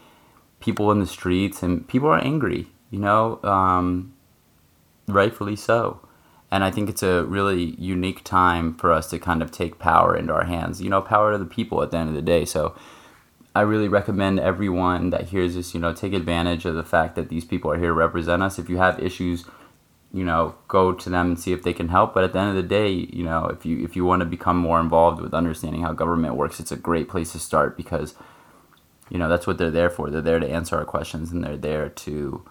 people 0.61 0.91
in 0.93 1.01
the 1.01 1.07
streets, 1.07 1.63
and 1.63 1.87
people 1.87 2.09
are 2.09 2.19
angry. 2.19 2.69
You 2.91 2.99
know, 2.99 3.43
um, 3.43 4.13
rightfully 5.09 5.57
so 5.57 6.01
and 6.53 6.63
I 6.63 6.71
think 6.71 6.91
it's 6.91 7.03
a 7.03 7.25
really 7.25 7.75
unique 7.79 8.23
time 8.25 8.75
for 8.75 8.93
us 8.93 9.09
to 9.09 9.19
kind 9.19 9.41
of 9.43 9.51
take 9.51 9.79
power 9.79 10.15
into 10.15 10.35
our 10.35 10.45
hands. 10.45 10.83
You 10.83 10.91
know, 10.91 11.01
power 11.01 11.33
to 11.33 11.39
the 11.39 11.47
people 11.47 11.83
at 11.83 11.91
the 11.91 11.97
end 11.97 12.11
of 12.11 12.15
the 12.15 12.21
day. 12.21 12.45
So 12.45 12.77
I 13.55 13.61
really 13.63 13.89
recommend 13.89 14.41
everyone 14.41 15.11
that 15.11 15.29
hears 15.29 15.55
this, 15.55 15.75
you 15.75 15.81
know, 15.81 15.93
take 15.93 16.15
advantage 16.15 16.65
of 16.65 16.75
the 16.75 16.85
fact 16.85 17.17
that 17.17 17.29
these 17.29 17.45
people 17.45 17.71
are 17.71 17.79
here 17.79 17.89
to 17.89 17.95
represent 17.95 18.43
us. 18.43 18.59
If 18.59 18.71
you 18.71 18.79
have 18.79 18.99
issues, 18.99 19.45
you 20.13 20.25
know, 20.25 20.55
go 20.69 20.93
to 20.93 21.11
them 21.11 21.29
and 21.29 21.41
see 21.41 21.53
if 21.53 21.63
they 21.63 21.73
can 21.73 21.89
help. 21.89 22.15
But 22.15 22.25
at 22.25 22.33
the 22.33 22.39
end 22.39 22.51
of 22.51 22.57
the 22.57 22.63
day, 22.63 22.91
you 22.91 23.25
know, 23.25 23.47
if 23.47 23.67
you 23.67 23.83
if 23.85 23.95
you 23.95 24.05
want 24.05 24.21
to 24.21 24.27
become 24.27 24.57
more 24.57 24.81
involved 24.81 25.21
with 25.21 25.35
understanding 25.35 25.83
how 25.83 25.93
government 25.93 26.37
works, 26.37 26.61
it's 26.61 26.73
a 26.73 26.77
great 26.77 27.09
place 27.09 27.33
to 27.33 27.39
start 27.39 27.77
because 27.77 28.15
you 29.11 29.19
know, 29.19 29.29
that's 29.29 29.47
what 29.47 29.59
they're 29.59 29.71
there 29.71 29.91
for. 29.91 30.09
They're 30.09 30.23
there 30.23 30.41
to 30.41 30.49
answer 30.49 30.77
our 30.77 30.87
questions 30.87 31.33
and 31.33 31.45
they're 31.45 31.57
there 31.57 31.91
to 31.91 32.43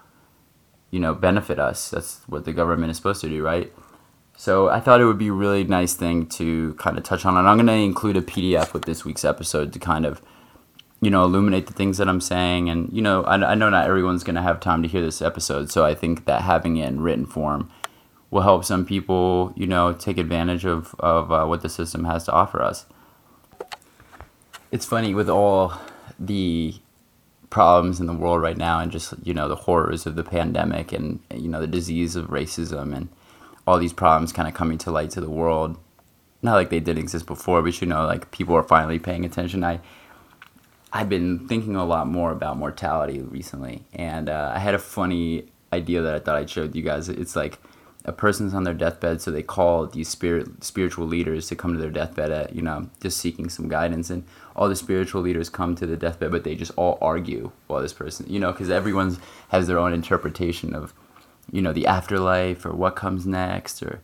you 0.91 0.99
know, 0.99 1.15
benefit 1.15 1.57
us. 1.57 1.89
That's 1.89 2.21
what 2.27 2.45
the 2.45 2.53
government 2.53 2.91
is 2.91 2.97
supposed 2.97 3.21
to 3.21 3.29
do, 3.29 3.43
right? 3.43 3.73
So 4.37 4.69
I 4.69 4.79
thought 4.79 5.01
it 5.01 5.05
would 5.05 5.17
be 5.17 5.29
a 5.29 5.33
really 5.33 5.63
nice 5.63 5.93
thing 5.93 6.27
to 6.27 6.73
kind 6.75 6.97
of 6.97 7.03
touch 7.03 7.25
on, 7.25 7.37
and 7.37 7.47
I'm 7.47 7.57
going 7.57 7.67
to 7.67 7.73
include 7.73 8.17
a 8.17 8.21
PDF 8.21 8.73
with 8.73 8.85
this 8.85 9.05
week's 9.05 9.25
episode 9.25 9.71
to 9.73 9.79
kind 9.79 10.05
of, 10.05 10.21
you 11.01 11.09
know, 11.09 11.23
illuminate 11.23 11.65
the 11.65 11.73
things 11.73 11.97
that 11.97 12.07
I'm 12.07 12.21
saying. 12.21 12.69
And 12.69 12.89
you 12.93 13.01
know, 13.01 13.23
I, 13.23 13.51
I 13.51 13.55
know 13.55 13.69
not 13.69 13.87
everyone's 13.87 14.23
going 14.23 14.35
to 14.35 14.41
have 14.41 14.59
time 14.59 14.83
to 14.83 14.87
hear 14.87 15.01
this 15.01 15.21
episode, 15.21 15.71
so 15.71 15.83
I 15.83 15.95
think 15.95 16.25
that 16.25 16.43
having 16.43 16.77
it 16.77 16.87
in 16.87 17.01
written 17.01 17.25
form 17.25 17.69
will 18.29 18.41
help 18.41 18.63
some 18.63 18.85
people, 18.85 19.51
you 19.55 19.67
know, 19.67 19.93
take 19.93 20.17
advantage 20.17 20.65
of 20.65 20.95
of 20.99 21.31
uh, 21.31 21.45
what 21.45 21.61
the 21.61 21.69
system 21.69 22.05
has 22.05 22.23
to 22.25 22.31
offer 22.31 22.61
us. 22.61 22.85
It's 24.71 24.85
funny 24.85 25.13
with 25.13 25.29
all 25.29 25.73
the 26.17 26.75
problems 27.49 27.99
in 27.99 28.05
the 28.05 28.13
world 28.13 28.41
right 28.41 28.57
now, 28.57 28.79
and 28.79 28.91
just 28.91 29.13
you 29.23 29.33
know 29.33 29.47
the 29.47 29.55
horrors 29.55 30.05
of 30.05 30.15
the 30.15 30.23
pandemic, 30.23 30.93
and 30.93 31.19
you 31.33 31.49
know 31.49 31.59
the 31.59 31.67
disease 31.67 32.15
of 32.15 32.27
racism 32.27 32.95
and 32.95 33.09
all 33.67 33.79
these 33.79 33.93
problems 33.93 34.31
kind 34.31 34.47
of 34.47 34.53
coming 34.53 34.77
to 34.77 34.91
light 34.91 35.09
to 35.11 35.21
the 35.21 35.29
world. 35.29 35.77
Not 36.43 36.55
like 36.55 36.69
they 36.69 36.79
didn't 36.79 37.03
exist 37.03 37.27
before, 37.27 37.61
but 37.61 37.79
you 37.81 37.87
know, 37.87 38.05
like 38.05 38.31
people 38.31 38.55
are 38.55 38.63
finally 38.63 38.97
paying 38.97 39.25
attention. 39.25 39.63
I 39.63 39.79
I've 40.93 41.09
been 41.09 41.47
thinking 41.47 41.75
a 41.75 41.85
lot 41.85 42.07
more 42.07 42.31
about 42.31 42.57
mortality 42.57 43.21
recently, 43.21 43.85
and 43.93 44.29
uh, 44.29 44.51
I 44.53 44.59
had 44.59 44.73
a 44.73 44.79
funny 44.79 45.45
idea 45.71 46.01
that 46.01 46.13
I 46.13 46.19
thought 46.19 46.35
I'd 46.35 46.55
with 46.55 46.75
you 46.75 46.81
guys. 46.81 47.07
It's 47.07 47.35
like 47.35 47.59
a 48.03 48.11
person's 48.11 48.53
on 48.53 48.63
their 48.63 48.73
deathbed, 48.73 49.21
so 49.21 49.31
they 49.31 49.43
call 49.43 49.87
these 49.87 50.09
spirit 50.09 50.63
spiritual 50.63 51.07
leaders 51.07 51.47
to 51.47 51.55
come 51.55 51.73
to 51.73 51.79
their 51.79 51.91
deathbed 51.91 52.31
at 52.31 52.55
you 52.55 52.61
know 52.61 52.89
just 53.01 53.17
seeking 53.17 53.49
some 53.49 53.69
guidance, 53.69 54.09
and 54.09 54.25
all 54.55 54.67
the 54.67 54.75
spiritual 54.75 55.21
leaders 55.21 55.49
come 55.49 55.75
to 55.75 55.85
the 55.85 55.95
deathbed, 55.95 56.31
but 56.31 56.43
they 56.43 56.55
just 56.55 56.73
all 56.75 56.97
argue 57.01 57.51
while 57.67 57.81
this 57.81 57.93
person, 57.93 58.25
you 58.29 58.39
know, 58.39 58.51
because 58.51 58.69
everyone's 58.69 59.17
has 59.49 59.67
their 59.67 59.79
own 59.79 59.93
interpretation 59.93 60.75
of 60.75 60.93
you 61.51 61.61
know 61.61 61.73
the 61.73 61.87
afterlife 61.87 62.65
or 62.65 62.73
what 62.73 62.95
comes 62.95 63.25
next 63.25 63.81
or 63.83 64.01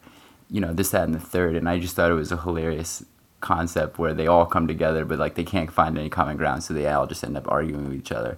you 0.50 0.62
know 0.62 0.74
this 0.74 0.90
that 0.90 1.04
and 1.04 1.14
the 1.14 1.20
third 1.20 1.56
and 1.56 1.68
i 1.70 1.80
just 1.80 1.96
thought 1.96 2.12
it 2.12 2.16
was 2.16 2.32
a 2.32 2.42
hilarious 2.42 3.06
concept 3.40 4.00
where 4.00 4.14
they 4.14 4.28
all 4.28 4.46
come 4.46 4.68
together 4.68 5.06
but 5.06 5.20
like 5.20 5.36
they 5.36 5.44
can't 5.44 5.72
find 5.72 5.98
any 5.98 6.10
common 6.10 6.38
ground 6.38 6.64
so 6.64 6.74
they 6.74 6.88
all 6.88 7.06
just 7.06 7.24
end 7.24 7.38
up 7.38 7.50
arguing 7.50 7.86
with 7.86 7.94
each 7.94 8.12
other 8.12 8.38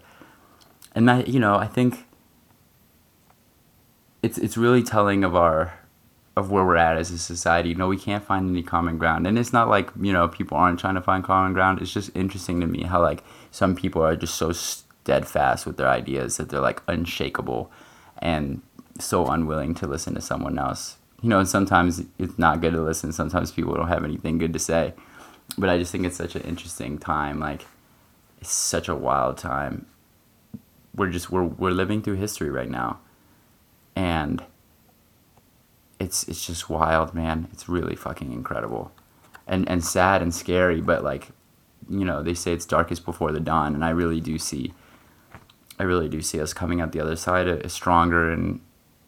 and 0.93 1.07
that 1.07 1.27
you 1.27 1.39
know 1.39 1.55
i 1.55 1.67
think 1.67 2.05
it's 4.21 4.37
it's 4.37 4.57
really 4.57 4.83
telling 4.83 5.23
of 5.23 5.35
our 5.35 5.73
of 6.39 6.49
where 6.51 6.65
we're 6.65 6.77
at 6.77 6.97
as 6.97 7.11
a 7.11 7.17
society. 7.17 7.69
You 7.69 7.75
know, 7.75 7.87
we 7.87 7.97
can't 7.97 8.23
find 8.23 8.49
any 8.49 8.63
common 8.63 8.97
ground, 8.97 9.27
and 9.27 9.37
it's 9.37 9.53
not 9.53 9.67
like 9.67 9.89
you 9.99 10.11
know 10.11 10.27
people 10.27 10.57
aren't 10.57 10.79
trying 10.79 10.95
to 10.95 11.01
find 11.01 11.23
common 11.23 11.53
ground. 11.53 11.81
It's 11.81 11.93
just 11.93 12.15
interesting 12.15 12.61
to 12.61 12.67
me 12.67 12.83
how 12.83 13.01
like 13.01 13.23
some 13.51 13.75
people 13.75 14.01
are 14.01 14.15
just 14.15 14.35
so 14.35 14.51
steadfast 14.51 15.65
with 15.65 15.77
their 15.77 15.89
ideas 15.89 16.37
that 16.37 16.49
they're 16.49 16.59
like 16.61 16.81
unshakable, 16.87 17.71
and 18.17 18.61
so 18.99 19.27
unwilling 19.27 19.75
to 19.75 19.87
listen 19.87 20.15
to 20.15 20.21
someone 20.21 20.57
else. 20.57 20.97
You 21.21 21.29
know, 21.29 21.43
sometimes 21.43 22.03
it's 22.17 22.37
not 22.37 22.61
good 22.61 22.73
to 22.73 22.81
listen. 22.81 23.11
Sometimes 23.11 23.51
people 23.51 23.73
don't 23.73 23.89
have 23.89 24.03
anything 24.03 24.37
good 24.37 24.53
to 24.53 24.59
say, 24.59 24.93
but 25.57 25.69
I 25.69 25.77
just 25.77 25.91
think 25.91 26.05
it's 26.05 26.15
such 26.15 26.35
an 26.35 26.43
interesting 26.43 26.97
time. 26.97 27.39
Like, 27.39 27.65
it's 28.39 28.51
such 28.51 28.87
a 28.87 28.95
wild 28.95 29.37
time. 29.37 29.85
We're 30.95 31.09
just 31.09 31.29
we're 31.29 31.43
we're 31.43 31.71
living 31.71 32.01
through 32.01 32.15
history 32.15 32.49
right 32.49 32.69
now, 32.69 32.99
and 33.95 34.43
it's 35.99 36.27
it's 36.27 36.45
just 36.45 36.69
wild, 36.69 37.13
man. 37.13 37.49
It's 37.51 37.67
really 37.67 37.95
fucking 37.95 38.31
incredible, 38.31 38.91
and 39.45 39.67
and 39.67 39.83
sad 39.83 40.21
and 40.21 40.33
scary. 40.33 40.79
But 40.79 41.03
like, 41.03 41.29
you 41.89 42.05
know, 42.05 42.23
they 42.23 42.33
say 42.33 42.53
it's 42.53 42.65
darkest 42.65 43.03
before 43.03 43.31
the 43.33 43.41
dawn, 43.41 43.75
and 43.75 43.83
I 43.83 43.89
really 43.89 44.21
do 44.21 44.37
see. 44.37 44.73
I 45.77 45.83
really 45.83 46.09
do 46.09 46.21
see 46.21 46.41
us 46.41 46.53
coming 46.53 46.81
out 46.81 46.91
the 46.91 46.99
other 46.99 47.15
side 47.15 47.47
a, 47.47 47.65
a 47.65 47.69
stronger 47.69 48.31
and 48.31 48.59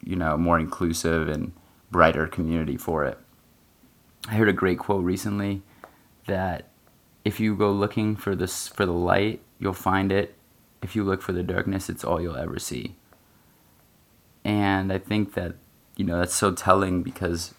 you 0.03 0.15
know 0.15 0.37
more 0.37 0.59
inclusive 0.59 1.27
and 1.27 1.51
brighter 1.91 2.27
community 2.27 2.77
for 2.77 3.05
it. 3.05 3.17
I 4.27 4.35
heard 4.35 4.49
a 4.49 4.53
great 4.53 4.79
quote 4.79 5.03
recently 5.03 5.61
that 6.27 6.67
if 7.25 7.39
you 7.39 7.55
go 7.55 7.71
looking 7.71 8.15
for 8.15 8.35
this 8.35 8.67
for 8.67 8.85
the 8.85 8.93
light, 8.93 9.41
you'll 9.59 9.73
find 9.73 10.11
it. 10.11 10.35
If 10.81 10.95
you 10.95 11.03
look 11.03 11.21
for 11.21 11.33
the 11.33 11.43
darkness, 11.43 11.89
it's 11.89 12.03
all 12.03 12.21
you'll 12.21 12.37
ever 12.37 12.57
see. 12.57 12.95
And 14.43 14.91
I 14.91 14.97
think 14.97 15.33
that 15.33 15.55
you 15.95 16.05
know 16.05 16.17
that's 16.17 16.33
so 16.33 16.51
telling 16.51 17.03
because 17.03 17.53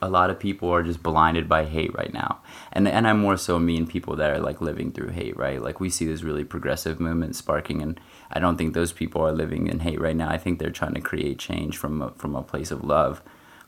a 0.00 0.08
lot 0.08 0.30
of 0.30 0.38
people 0.38 0.70
are 0.70 0.82
just 0.82 1.02
blinded 1.02 1.48
by 1.48 1.64
hate 1.64 1.94
right 1.94 2.12
now 2.12 2.40
and 2.72 2.86
and 2.86 3.06
i'm 3.06 3.18
more 3.18 3.36
so 3.36 3.58
mean 3.58 3.86
people 3.86 4.14
that 4.16 4.30
are 4.30 4.38
like 4.38 4.60
living 4.60 4.92
through 4.92 5.08
hate 5.08 5.36
right 5.36 5.62
like 5.62 5.80
we 5.80 5.88
see 5.88 6.04
this 6.06 6.22
really 6.22 6.44
progressive 6.44 7.00
movement 7.00 7.34
sparking 7.34 7.80
and 7.82 7.98
i 8.30 8.38
don't 8.38 8.56
think 8.56 8.74
those 8.74 8.92
people 8.92 9.22
are 9.22 9.32
living 9.32 9.66
in 9.66 9.80
hate 9.80 10.00
right 10.00 10.16
now 10.16 10.28
i 10.28 10.38
think 10.38 10.58
they're 10.58 10.70
trying 10.70 10.94
to 10.94 11.00
create 11.00 11.38
change 11.38 11.76
from 11.76 12.02
a, 12.02 12.10
from 12.12 12.34
a 12.34 12.42
place 12.42 12.70
of 12.70 12.84
love 12.84 13.22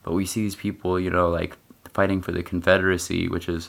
but 0.08 0.14
we 0.14 0.24
see 0.24 0.40
these 0.40 0.56
people 0.56 0.98
you 0.98 1.10
know 1.10 1.28
like 1.28 1.58
fighting 1.92 2.22
for 2.22 2.32
the 2.32 2.42
confederacy 2.42 3.28
which 3.28 3.48
is 3.48 3.68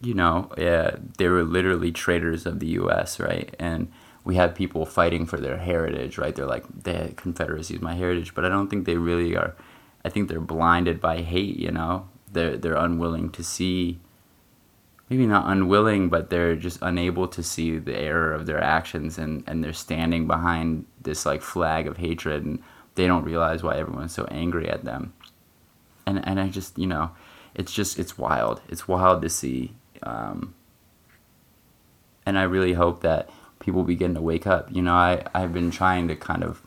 you 0.00 0.14
know 0.14 0.48
yeah 0.56 0.94
they 1.18 1.26
were 1.26 1.42
literally 1.42 1.90
traitors 1.90 2.46
of 2.46 2.60
the 2.60 2.68
us 2.68 3.18
right 3.18 3.56
and 3.58 3.90
we 4.26 4.34
have 4.34 4.56
people 4.56 4.84
fighting 4.84 5.24
for 5.24 5.38
their 5.38 5.56
heritage, 5.56 6.18
right? 6.18 6.34
They're 6.34 6.46
like, 6.46 6.64
the 6.82 7.12
Confederacy 7.16 7.76
is 7.76 7.80
my 7.80 7.94
heritage, 7.94 8.34
but 8.34 8.44
I 8.44 8.48
don't 8.48 8.68
think 8.68 8.84
they 8.84 8.96
really 8.96 9.36
are. 9.36 9.54
I 10.04 10.08
think 10.08 10.28
they're 10.28 10.40
blinded 10.40 11.00
by 11.00 11.22
hate, 11.22 11.56
you 11.56 11.70
know? 11.70 12.08
They're, 12.32 12.56
they're 12.56 12.74
unwilling 12.74 13.30
to 13.30 13.44
see, 13.44 14.00
maybe 15.08 15.26
not 15.26 15.48
unwilling, 15.48 16.08
but 16.08 16.28
they're 16.28 16.56
just 16.56 16.80
unable 16.82 17.28
to 17.28 17.40
see 17.40 17.78
the 17.78 17.96
error 17.96 18.32
of 18.32 18.46
their 18.46 18.60
actions 18.60 19.16
and, 19.16 19.44
and 19.46 19.62
they're 19.62 19.72
standing 19.72 20.26
behind 20.26 20.86
this 21.00 21.24
like 21.24 21.40
flag 21.40 21.86
of 21.86 21.98
hatred 21.98 22.44
and 22.44 22.60
they 22.96 23.06
don't 23.06 23.22
realize 23.22 23.62
why 23.62 23.76
everyone's 23.76 24.12
so 24.12 24.26
angry 24.28 24.68
at 24.68 24.84
them. 24.84 25.12
And, 26.06 26.26
and 26.26 26.38
I 26.38 26.48
just, 26.48 26.78
you 26.78 26.86
know, 26.86 27.10
it's 27.54 27.72
just, 27.72 27.98
it's 27.98 28.16
wild. 28.16 28.60
It's 28.68 28.86
wild 28.86 29.22
to 29.22 29.28
see. 29.28 29.72
Um, 30.02 30.54
and 32.24 32.38
I 32.38 32.42
really 32.42 32.74
hope 32.74 33.02
that 33.02 33.28
people 33.58 33.82
begin 33.82 34.14
to 34.14 34.20
wake 34.20 34.46
up. 34.46 34.68
You 34.70 34.82
know, 34.82 34.94
I, 34.94 35.24
I've 35.34 35.52
been 35.52 35.70
trying 35.70 36.08
to 36.08 36.16
kind 36.16 36.44
of 36.44 36.62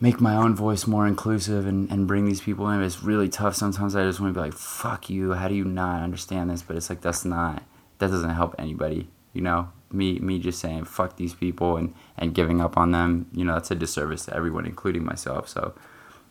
make 0.00 0.20
my 0.20 0.36
own 0.36 0.54
voice 0.54 0.86
more 0.86 1.06
inclusive 1.06 1.66
and, 1.66 1.90
and 1.90 2.06
bring 2.06 2.26
these 2.26 2.40
people 2.40 2.68
in. 2.68 2.82
It's 2.82 3.02
really 3.02 3.28
tough. 3.28 3.54
Sometimes 3.54 3.96
I 3.96 4.04
just 4.04 4.20
want 4.20 4.34
to 4.34 4.38
be 4.38 4.44
like, 4.44 4.54
fuck 4.54 5.08
you. 5.08 5.32
How 5.32 5.48
do 5.48 5.54
you 5.54 5.64
not 5.64 6.02
understand 6.02 6.50
this? 6.50 6.62
But 6.62 6.76
it's 6.76 6.90
like, 6.90 7.00
that's 7.00 7.24
not, 7.24 7.62
that 7.98 8.10
doesn't 8.10 8.30
help 8.30 8.54
anybody. 8.58 9.08
You 9.32 9.40
know, 9.40 9.70
me, 9.90 10.18
me 10.18 10.38
just 10.38 10.60
saying 10.60 10.84
fuck 10.84 11.16
these 11.16 11.34
people 11.34 11.76
and, 11.76 11.94
and 12.18 12.34
giving 12.34 12.60
up 12.60 12.76
on 12.76 12.92
them, 12.92 13.28
you 13.32 13.44
know, 13.44 13.54
that's 13.54 13.70
a 13.70 13.74
disservice 13.74 14.26
to 14.26 14.36
everyone, 14.36 14.66
including 14.66 15.04
myself. 15.04 15.48
So 15.48 15.74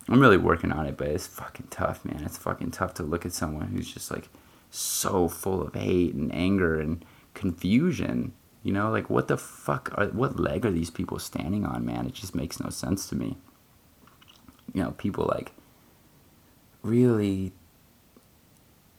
I'm 0.09 0.19
really 0.19 0.37
working 0.37 0.71
on 0.71 0.85
it, 0.85 0.97
but 0.97 1.07
it's 1.07 1.27
fucking 1.27 1.67
tough, 1.69 2.03
man. 2.03 2.23
It's 2.25 2.37
fucking 2.37 2.71
tough 2.71 2.93
to 2.95 3.03
look 3.03 3.25
at 3.25 3.33
someone 3.33 3.67
who's 3.67 3.91
just 3.91 4.11
like 4.11 4.29
so 4.69 5.27
full 5.27 5.61
of 5.61 5.73
hate 5.75 6.13
and 6.13 6.33
anger 6.33 6.79
and 6.79 7.05
confusion 7.33 8.33
you 8.63 8.71
know, 8.71 8.89
like 8.89 9.09
what 9.09 9.27
the 9.27 9.37
fuck 9.37 9.91
are 9.95 10.07
what 10.07 10.39
leg 10.39 10.65
are 10.65 10.71
these 10.71 10.89
people 10.89 11.19
standing 11.19 11.65
on, 11.65 11.85
man? 11.85 12.07
It 12.07 12.13
just 12.13 12.33
makes 12.33 12.61
no 12.61 12.69
sense 12.69 13.07
to 13.09 13.15
me. 13.15 13.35
You 14.73 14.83
know, 14.83 14.91
people 14.91 15.25
like 15.25 15.51
really 16.81 17.51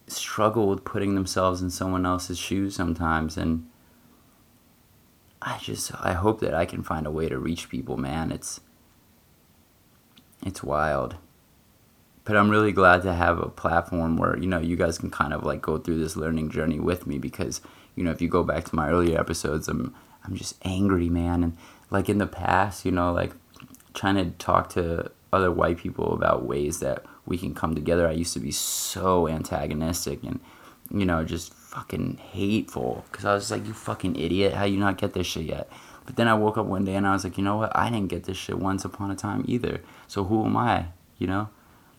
struggle 0.07 0.69
with 0.69 0.85
putting 0.85 1.15
themselves 1.15 1.63
in 1.63 1.71
someone 1.71 2.05
else's 2.05 2.39
shoes 2.39 2.77
sometimes 2.77 3.39
and 3.39 3.67
I 5.41 5.59
just 5.59 5.93
I 5.99 6.13
hope 6.13 6.41
that 6.41 6.55
I 6.55 6.67
can 6.67 6.83
find 6.83 7.07
a 7.07 7.11
way 7.11 7.31
to 7.31 7.39
reach 7.39 7.71
people, 7.71 7.97
man. 7.97 8.31
It's 8.31 8.61
it's 10.45 10.63
wild. 10.63 11.17
But 12.25 12.37
I'm 12.37 12.49
really 12.49 12.73
glad 12.73 13.03
to 13.03 13.13
have 13.13 13.39
a 13.39 13.49
platform 13.49 14.17
where, 14.17 14.39
you 14.39 14.47
know, 14.47 14.59
you 14.59 14.77
guys 14.77 14.97
can 14.99 15.11
kind 15.11 15.35
of 15.35 15.45
like 15.45 15.61
go 15.61 15.79
through 15.79 15.99
this 15.99 16.17
learning 16.17 16.51
journey 16.51 16.81
with 16.81 17.07
me 17.07 17.19
because 17.19 17.61
you 17.97 18.03
know, 18.03 18.11
if 18.11 18.21
you 18.21 18.29
go 18.29 18.43
back 18.43 18.65
to 18.65 18.75
my 18.75 18.89
earlier 18.89 19.19
episodes, 19.19 19.69
I'm 19.69 19.95
I'm 20.25 20.35
just 20.35 20.57
angry, 20.65 21.09
man. 21.09 21.45
And 21.45 21.57
like 21.91 22.09
in 22.09 22.19
the 22.19 22.27
past, 22.27 22.85
you 22.85 22.91
know, 22.91 23.13
like 23.13 23.33
trying 23.93 24.17
to 24.17 24.31
talk 24.33 24.71
to 24.71 25.11
other 25.33 25.51
white 25.51 25.79
people 25.79 26.13
about 26.13 26.45
ways 26.45 26.81
that 26.81 27.05
we 27.27 27.39
can 27.39 27.55
come 27.55 27.75
together. 27.75 28.09
I 28.09 28.13
used 28.13 28.35
to 28.35 28.41
be 28.41 28.51
so 28.51 29.29
antagonistic 29.29 30.23
and 30.23 30.41
you 30.91 31.07
know, 31.07 31.25
just 31.25 31.53
fucking 31.53 32.19
hateful 32.33 33.05
because 33.11 33.25
I 33.25 33.35
was 33.35 33.51
like, 33.51 33.67
you 33.67 33.73
fucking 33.73 34.17
idiot, 34.17 34.55
how 34.55 34.65
you 34.65 34.79
not 34.79 34.99
get 34.99 35.15
this 35.15 35.27
shit 35.27 35.45
yet? 35.45 35.69
But 36.07 36.17
then 36.17 36.29
I 36.29 36.35
woke 36.35 36.59
up 36.59 36.67
one 36.67 36.85
day 36.85 36.95
and 36.95 37.07
I 37.07 37.13
was 37.13 37.25
like, 37.25 37.39
you 37.39 37.45
know 37.45 37.57
what? 37.57 37.77
I 37.77 37.91
didn't 37.91 38.09
get 38.09 38.25
this 38.25 38.37
shit 38.37 38.59
once 38.59 38.85
upon 38.85 39.11
a 39.11 39.17
time 39.17 39.45
either. 39.49 39.81
So 40.07 40.25
who 40.25 40.45
am 40.45 40.57
I? 40.57 40.87
You 41.19 41.27
know, 41.27 41.49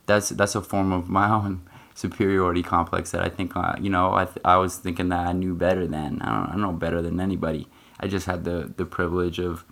that's 0.05 0.29
that's 0.29 0.55
a 0.55 0.61
form 0.61 0.91
of 0.91 1.09
my 1.09 1.29
own 1.33 1.61
superiority 1.95 2.61
complex 2.61 3.11
that 3.11 3.21
I 3.21 3.29
think, 3.29 3.55
uh, 3.55 3.75
you 3.79 3.89
know, 3.89 4.13
I, 4.13 4.25
th- 4.25 4.37
I 4.43 4.57
was 4.57 4.77
thinking 4.77 5.09
that 5.09 5.25
I 5.27 5.31
knew 5.31 5.55
better 5.55 5.87
than. 5.87 6.21
I 6.21 6.25
don't, 6.25 6.53
I 6.53 6.57
know 6.57 6.73
better 6.73 7.01
than 7.01 7.19
anybody. 7.19 7.67
I 7.99 8.07
just 8.07 8.25
had 8.25 8.43
the, 8.43 8.73
the 8.75 8.85
privilege 8.85 9.39
of, 9.39 9.63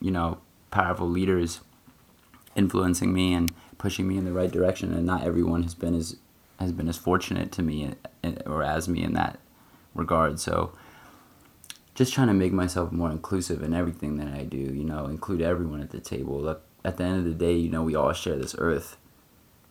you 0.00 0.10
know, 0.10 0.38
powerful 0.70 1.08
leaders 1.08 1.60
influencing 2.56 3.12
me 3.12 3.34
and 3.34 3.52
pushing 3.76 4.08
me 4.08 4.16
in 4.16 4.24
the 4.24 4.32
right 4.32 4.50
direction. 4.50 4.94
And 4.94 5.04
not 5.04 5.24
everyone 5.24 5.62
has 5.62 5.74
been 5.74 5.94
as, 5.94 6.16
has 6.58 6.72
been 6.72 6.88
as 6.88 6.96
fortunate 6.96 7.52
to 7.52 7.62
me 7.62 7.94
uh, 8.24 8.30
or 8.46 8.62
as 8.62 8.88
me 8.88 9.02
in 9.02 9.12
that 9.12 9.38
regard. 9.94 10.40
So 10.40 10.72
just 11.98 12.14
trying 12.14 12.28
to 12.28 12.34
make 12.34 12.52
myself 12.52 12.92
more 12.92 13.10
inclusive 13.10 13.60
in 13.60 13.74
everything 13.74 14.18
that 14.18 14.28
I 14.28 14.44
do, 14.44 14.56
you 14.56 14.84
know, 14.84 15.06
include 15.06 15.42
everyone 15.42 15.82
at 15.82 15.90
the 15.90 15.98
table. 15.98 16.40
Look, 16.40 16.62
at 16.84 16.96
the 16.96 17.02
end 17.02 17.18
of 17.18 17.24
the 17.24 17.34
day, 17.34 17.54
you 17.54 17.68
know, 17.68 17.82
we 17.82 17.96
all 17.96 18.12
share 18.12 18.36
this 18.36 18.54
earth 18.56 18.96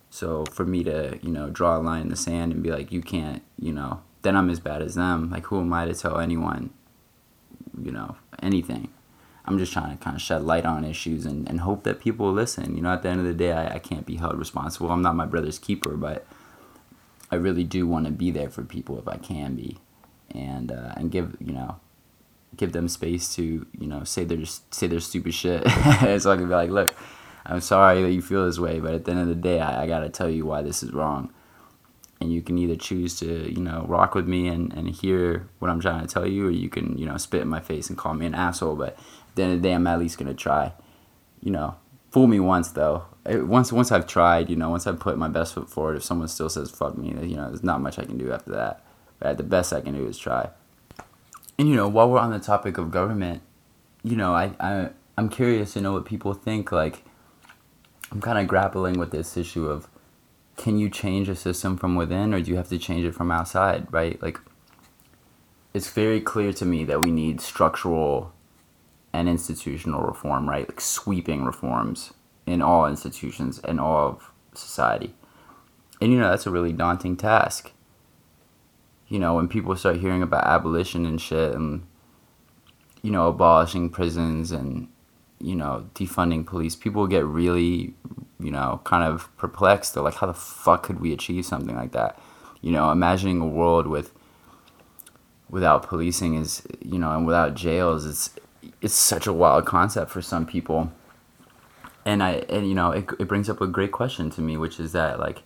so 0.09 0.43
for 0.51 0.65
me 0.65 0.83
to, 0.83 1.17
you 1.21 1.31
know, 1.31 1.49
draw 1.49 1.77
a 1.77 1.79
line 1.79 2.01
in 2.01 2.09
the 2.09 2.17
sand 2.17 2.51
and 2.51 2.61
be 2.61 2.71
like, 2.71 2.91
you 2.91 3.01
can't, 3.01 3.43
you 3.57 3.71
know, 3.71 4.01
then 4.23 4.35
I'm 4.35 4.49
as 4.49 4.59
bad 4.59 4.81
as 4.81 4.95
them. 4.95 5.29
Like, 5.29 5.45
who 5.45 5.61
am 5.61 5.71
I 5.71 5.85
to 5.85 5.93
tell 5.93 6.19
anyone, 6.19 6.71
you 7.81 7.91
know, 7.91 8.17
anything? 8.41 8.89
I'm 9.45 9.57
just 9.57 9.71
trying 9.71 9.97
to 9.97 10.03
kind 10.03 10.15
of 10.15 10.21
shed 10.21 10.43
light 10.43 10.65
on 10.65 10.83
issues 10.83 11.25
and, 11.25 11.47
and 11.49 11.61
hope 11.61 11.83
that 11.83 12.01
people 12.01 12.31
listen. 12.33 12.75
You 12.75 12.81
know, 12.81 12.91
at 12.91 13.03
the 13.03 13.09
end 13.09 13.21
of 13.21 13.25
the 13.25 13.33
day, 13.33 13.53
I, 13.53 13.75
I 13.75 13.79
can't 13.79 14.05
be 14.05 14.17
held 14.17 14.37
responsible. 14.37 14.91
I'm 14.91 15.01
not 15.01 15.15
my 15.15 15.25
brother's 15.25 15.59
keeper, 15.59 15.95
but 15.95 16.27
I 17.31 17.35
really 17.35 17.63
do 17.63 17.87
want 17.87 18.05
to 18.05 18.11
be 18.11 18.31
there 18.31 18.49
for 18.49 18.63
people 18.63 18.99
if 18.99 19.07
I 19.07 19.17
can 19.17 19.55
be, 19.55 19.77
and 20.31 20.71
uh, 20.71 20.93
and 20.95 21.11
give 21.11 21.37
you 21.39 21.53
know, 21.53 21.79
give 22.55 22.71
them 22.71 22.87
space 22.87 23.35
to 23.35 23.65
you 23.77 23.87
know 23.87 24.03
say 24.03 24.23
their 24.23 24.45
say 24.45 24.87
their 24.87 24.99
stupid 24.99 25.33
shit. 25.33 25.63
so 25.67 26.31
I 26.31 26.37
can 26.37 26.47
be 26.47 26.53
like, 26.53 26.69
look, 26.69 26.95
I'm 27.47 27.61
sorry 27.61 28.01
that 28.01 28.11
you 28.11 28.21
feel 28.21 28.45
this 28.45 28.59
way, 28.59 28.79
but 28.79 28.93
at 28.93 29.05
the 29.05 29.11
end 29.11 29.21
of 29.21 29.27
the 29.27 29.35
day, 29.35 29.61
I, 29.61 29.83
I 29.83 29.87
got 29.87 30.01
to 30.01 30.09
tell 30.09 30.29
you 30.29 30.45
why 30.45 30.61
this 30.61 30.83
is 30.83 30.91
wrong. 30.91 31.33
And 32.19 32.33
you 32.33 32.41
can 32.41 32.57
either 32.57 32.75
choose 32.75 33.17
to, 33.19 33.53
you 33.53 33.61
know, 33.61 33.85
rock 33.87 34.15
with 34.15 34.27
me 34.27 34.47
and, 34.47 34.73
and 34.73 34.89
hear 34.89 35.47
what 35.59 35.69
I'm 35.69 35.79
trying 35.79 36.05
to 36.05 36.11
tell 36.11 36.27
you, 36.27 36.47
or 36.47 36.51
you 36.51 36.67
can, 36.67 36.97
you 36.97 37.05
know, 37.05 37.15
spit 37.17 37.41
in 37.41 37.47
my 37.47 37.61
face 37.61 37.89
and 37.89 37.97
call 37.97 38.15
me 38.15 38.25
an 38.25 38.35
asshole. 38.35 38.75
But 38.75 38.93
at 38.93 39.35
the 39.35 39.43
end 39.43 39.53
of 39.53 39.61
the 39.61 39.69
day, 39.69 39.73
I'm 39.73 39.87
at 39.87 39.99
least 39.99 40.17
to 40.19 40.33
try. 40.33 40.73
You 41.41 41.51
know, 41.51 41.75
fool 42.09 42.27
me 42.27 42.39
once, 42.39 42.71
though. 42.71 43.05
Eh, 43.25 43.37
once 43.37 43.71
once 43.71 43.91
I've 43.91 44.07
tried, 44.07 44.49
you 44.49 44.55
know, 44.55 44.71
once 44.71 44.87
I've 44.87 44.99
put 44.99 45.17
my 45.17 45.29
best 45.29 45.53
foot 45.53 45.69
forward, 45.69 45.95
if 45.95 46.03
someone 46.03 46.27
still 46.27 46.49
says 46.49 46.71
fuck 46.71 46.97
me, 46.97 47.09
you 47.25 47.37
know, 47.37 47.47
there's 47.47 47.63
not 47.63 47.81
much 47.81 47.99
I 47.99 48.05
can 48.05 48.17
do 48.17 48.33
after 48.33 48.51
that. 48.51 48.83
But 49.19 49.37
the 49.37 49.43
best 49.43 49.71
I 49.71 49.81
can 49.81 49.93
do 49.93 50.05
is 50.07 50.17
try. 50.17 50.49
And, 51.59 51.67
you 51.67 51.75
know, 51.75 51.87
while 51.87 52.09
we're 52.09 52.19
on 52.19 52.31
the 52.31 52.39
topic 52.39 52.77
of 52.77 52.91
government, 52.91 53.41
you 54.03 54.15
know, 54.15 54.33
I, 54.33 54.51
I, 54.59 54.89
I'm 55.17 55.29
curious 55.29 55.73
to 55.73 55.81
know 55.81 55.93
what 55.93 56.05
people 56.05 56.33
think, 56.33 56.71
like, 56.71 57.03
I'm 58.11 58.21
kind 58.21 58.37
of 58.37 58.47
grappling 58.47 58.99
with 58.99 59.11
this 59.11 59.35
issue 59.35 59.67
of 59.67 59.87
can 60.55 60.77
you 60.77 60.89
change 60.89 61.29
a 61.29 61.35
system 61.35 61.77
from 61.77 61.95
within 61.95 62.33
or 62.33 62.41
do 62.41 62.51
you 62.51 62.57
have 62.57 62.69
to 62.69 62.77
change 62.77 63.05
it 63.05 63.13
from 63.13 63.31
outside, 63.31 63.91
right? 63.91 64.21
Like, 64.21 64.39
it's 65.73 65.89
very 65.89 66.21
clear 66.21 66.53
to 66.53 66.65
me 66.65 66.83
that 66.85 67.01
we 67.01 67.11
need 67.11 67.41
structural 67.41 68.33
and 69.13 69.27
institutional 69.27 70.01
reform, 70.01 70.49
right? 70.49 70.67
Like 70.67 70.81
sweeping 70.81 71.43
reforms 71.43 72.13
in 72.45 72.61
all 72.61 72.87
institutions 72.87 73.59
and 73.59 73.79
all 73.79 74.07
of 74.07 74.31
society. 74.53 75.13
And 76.01 76.11
you 76.11 76.19
know, 76.19 76.29
that's 76.29 76.47
a 76.47 76.51
really 76.51 76.73
daunting 76.73 77.17
task. 77.17 77.71
You 79.07 79.19
know, 79.19 79.35
when 79.35 79.47
people 79.47 79.75
start 79.75 79.97
hearing 79.97 80.21
about 80.21 80.45
abolition 80.45 81.05
and 81.05 81.19
shit 81.19 81.53
and 81.53 81.85
you 83.01 83.11
know, 83.11 83.27
abolishing 83.27 83.89
prisons 83.89 84.51
and 84.51 84.87
you 85.39 85.55
know, 85.55 85.87
defunding 85.93 86.45
police, 86.45 86.75
people 86.75 87.05
get 87.07 87.25
really, 87.25 87.93
you 88.39 88.51
know, 88.51 88.81
kind 88.83 89.03
of 89.03 89.35
perplexed. 89.37 89.93
They're 89.93 90.03
like, 90.03 90.15
how 90.15 90.27
the 90.27 90.33
fuck 90.33 90.83
could 90.83 90.99
we 90.99 91.13
achieve 91.13 91.45
something 91.45 91.75
like 91.75 91.91
that? 91.91 92.19
You 92.61 92.71
know, 92.71 92.91
imagining 92.91 93.39
a 93.39 93.47
world 93.47 93.87
with 93.87 94.11
without 95.49 95.83
policing 95.83 96.35
is, 96.35 96.63
you 96.83 96.97
know, 96.97 97.11
and 97.11 97.25
without 97.25 97.53
jails, 97.53 98.05
it's 98.05 98.31
it's 98.81 98.95
such 98.95 99.27
a 99.27 99.33
wild 99.33 99.65
concept 99.65 100.11
for 100.11 100.21
some 100.21 100.45
people. 100.45 100.91
And 102.03 102.23
I 102.23 102.45
and 102.49 102.67
you 102.67 102.75
know, 102.75 102.91
it 102.91 103.05
it 103.19 103.27
brings 103.27 103.49
up 103.49 103.61
a 103.61 103.67
great 103.67 103.91
question 103.91 104.29
to 104.31 104.41
me, 104.41 104.57
which 104.57 104.79
is 104.79 104.91
that 104.93 105.19
like 105.19 105.43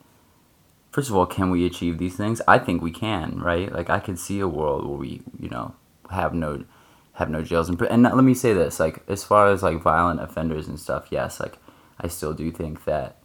first 0.92 1.10
of 1.10 1.16
all, 1.16 1.26
can 1.26 1.50
we 1.50 1.66
achieve 1.66 1.98
these 1.98 2.16
things? 2.16 2.42
I 2.48 2.60
think 2.60 2.82
we 2.82 2.92
can, 2.92 3.40
right? 3.40 3.72
Like 3.72 3.90
I 3.90 4.00
could 4.00 4.20
see 4.20 4.40
a 4.40 4.48
world 4.48 4.86
where 4.86 4.98
we, 4.98 5.22
you 5.40 5.50
know, 5.50 5.76
have 6.10 6.34
no 6.34 6.66
have 7.14 7.30
no 7.30 7.44
jails 7.44 7.70
and 7.70 7.82
and 7.84 8.04
let 8.04 8.16
me 8.16 8.34
say 8.34 8.54
this, 8.54 8.80
like 8.80 9.04
as 9.08 9.24
far 9.24 9.48
as 9.50 9.64
like 9.64 9.82
violent 9.82 10.22
offenders 10.22 10.68
and 10.68 10.80
stuff, 10.80 11.08
yes, 11.10 11.40
like 11.40 11.58
I 12.00 12.08
still 12.08 12.34
do 12.34 12.52
think 12.52 12.86
that 12.86 13.18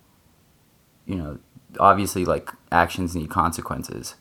you 1.07 1.17
know, 1.17 1.39
obviously 1.79 2.25
like 2.25 2.51
actions 2.73 3.15
need 3.15 3.31
consequences. 3.31 4.17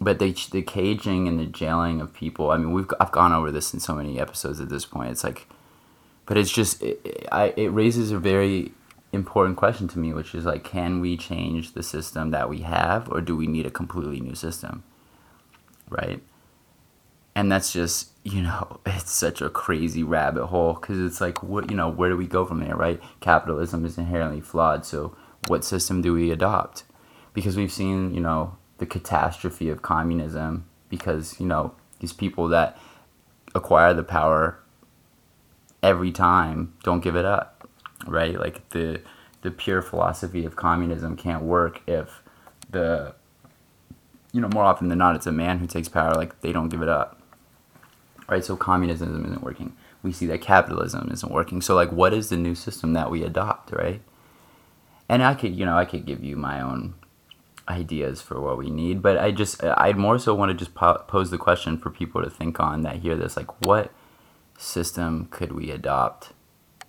But 0.00 0.18
the 0.18 0.32
the 0.50 0.62
caging 0.62 1.28
and 1.28 1.38
the 1.38 1.46
jailing 1.46 2.00
of 2.00 2.12
people, 2.12 2.50
I 2.50 2.56
mean, 2.56 2.72
we've 2.72 2.88
I've 2.98 3.12
gone 3.12 3.32
over 3.32 3.52
this 3.52 3.72
in 3.72 3.80
so 3.80 3.94
many 3.94 4.18
episodes 4.18 4.60
at 4.60 4.68
this 4.68 4.84
point. 4.84 5.12
It's 5.12 5.24
like 5.24 5.46
but 6.26 6.36
it's 6.36 6.50
just 6.50 6.82
it, 6.82 7.28
I, 7.30 7.52
it 7.56 7.68
raises 7.68 8.10
a 8.10 8.18
very 8.18 8.72
important 9.14 9.56
question 9.56 9.88
to 9.88 9.98
me, 9.98 10.12
which 10.12 10.34
is 10.34 10.44
like, 10.44 10.64
can 10.64 11.00
we 11.00 11.16
change 11.16 11.72
the 11.72 11.82
system 11.82 12.30
that 12.30 12.48
we 12.48 12.60
have, 12.60 13.08
or 13.10 13.20
do 13.20 13.36
we 13.36 13.46
need 13.46 13.66
a 13.66 13.70
completely 13.70 14.20
new 14.20 14.34
system? 14.34 14.84
Right? 15.88 16.22
And 17.34 17.50
that's 17.50 17.72
just, 17.72 18.10
you 18.22 18.42
know, 18.42 18.80
it's 18.86 19.12
such 19.12 19.40
a 19.40 19.50
crazy 19.50 20.02
rabbit 20.02 20.46
hole 20.46 20.74
because 20.74 20.98
it's 20.98 21.20
like, 21.20 21.42
what, 21.42 21.70
you 21.70 21.76
know, 21.76 21.88
where 21.88 22.10
do 22.10 22.16
we 22.16 22.26
go 22.26 22.44
from 22.44 22.60
there, 22.60 22.76
right? 22.76 23.00
Capitalism 23.20 23.84
is 23.84 23.98
inherently 23.98 24.40
flawed. 24.40 24.84
So, 24.84 25.16
what 25.48 25.64
system 25.64 26.00
do 26.00 26.14
we 26.14 26.30
adopt? 26.30 26.84
Because 27.34 27.56
we've 27.56 27.72
seen, 27.72 28.14
you 28.14 28.20
know, 28.20 28.56
the 28.78 28.86
catastrophe 28.86 29.68
of 29.68 29.82
communism 29.82 30.64
because, 30.88 31.38
you 31.38 31.46
know, 31.46 31.74
these 32.00 32.12
people 32.12 32.48
that 32.48 32.78
acquire 33.54 33.92
the 33.92 34.02
power 34.02 34.58
every 35.82 36.10
time 36.10 36.74
don't 36.82 37.00
give 37.00 37.14
it 37.14 37.24
up 37.26 37.53
right? 38.06 38.38
Like 38.38 38.68
the 38.70 39.00
the 39.42 39.50
pure 39.50 39.82
philosophy 39.82 40.44
of 40.44 40.56
communism 40.56 41.16
can't 41.16 41.42
work 41.42 41.82
if 41.86 42.22
the 42.70 43.14
you 44.32 44.40
know 44.40 44.48
more 44.48 44.64
often 44.64 44.88
than 44.88 44.98
not 44.98 45.14
it's 45.14 45.26
a 45.26 45.32
man 45.32 45.58
who 45.58 45.66
takes 45.66 45.88
power 45.88 46.14
like 46.14 46.40
they 46.40 46.52
don't 46.52 46.70
give 46.70 46.82
it 46.82 46.88
up 46.88 47.20
right? 48.28 48.44
So 48.44 48.56
communism 48.56 49.24
isn't 49.26 49.42
working. 49.42 49.76
We 50.02 50.10
see 50.12 50.26
that 50.26 50.40
capitalism 50.40 51.10
isn't 51.12 51.30
working. 51.30 51.60
So 51.60 51.74
like 51.74 51.92
what 51.92 52.14
is 52.14 52.30
the 52.30 52.36
new 52.36 52.54
system 52.54 52.94
that 52.94 53.10
we 53.10 53.22
adopt 53.22 53.72
right? 53.72 54.00
And 55.08 55.22
i 55.22 55.34
could 55.34 55.54
you 55.54 55.66
know 55.66 55.76
i 55.76 55.84
could 55.84 56.06
give 56.06 56.24
you 56.24 56.36
my 56.36 56.60
own 56.60 56.94
ideas 57.68 58.20
for 58.20 58.40
what 58.40 58.58
we 58.58 58.68
need 58.68 59.00
but 59.00 59.16
i 59.16 59.30
just 59.30 59.62
i'd 59.64 59.96
more 59.96 60.18
so 60.18 60.34
want 60.34 60.50
to 60.50 60.54
just 60.54 60.74
po- 60.74 61.02
pose 61.06 61.30
the 61.30 61.38
question 61.38 61.78
for 61.78 61.88
people 61.90 62.22
to 62.22 62.28
think 62.28 62.60
on 62.60 62.82
that 62.82 62.96
hear 62.96 63.16
this 63.16 63.36
like 63.36 63.64
what 63.64 63.90
system 64.58 65.26
could 65.30 65.52
we 65.52 65.70
adopt 65.70 66.33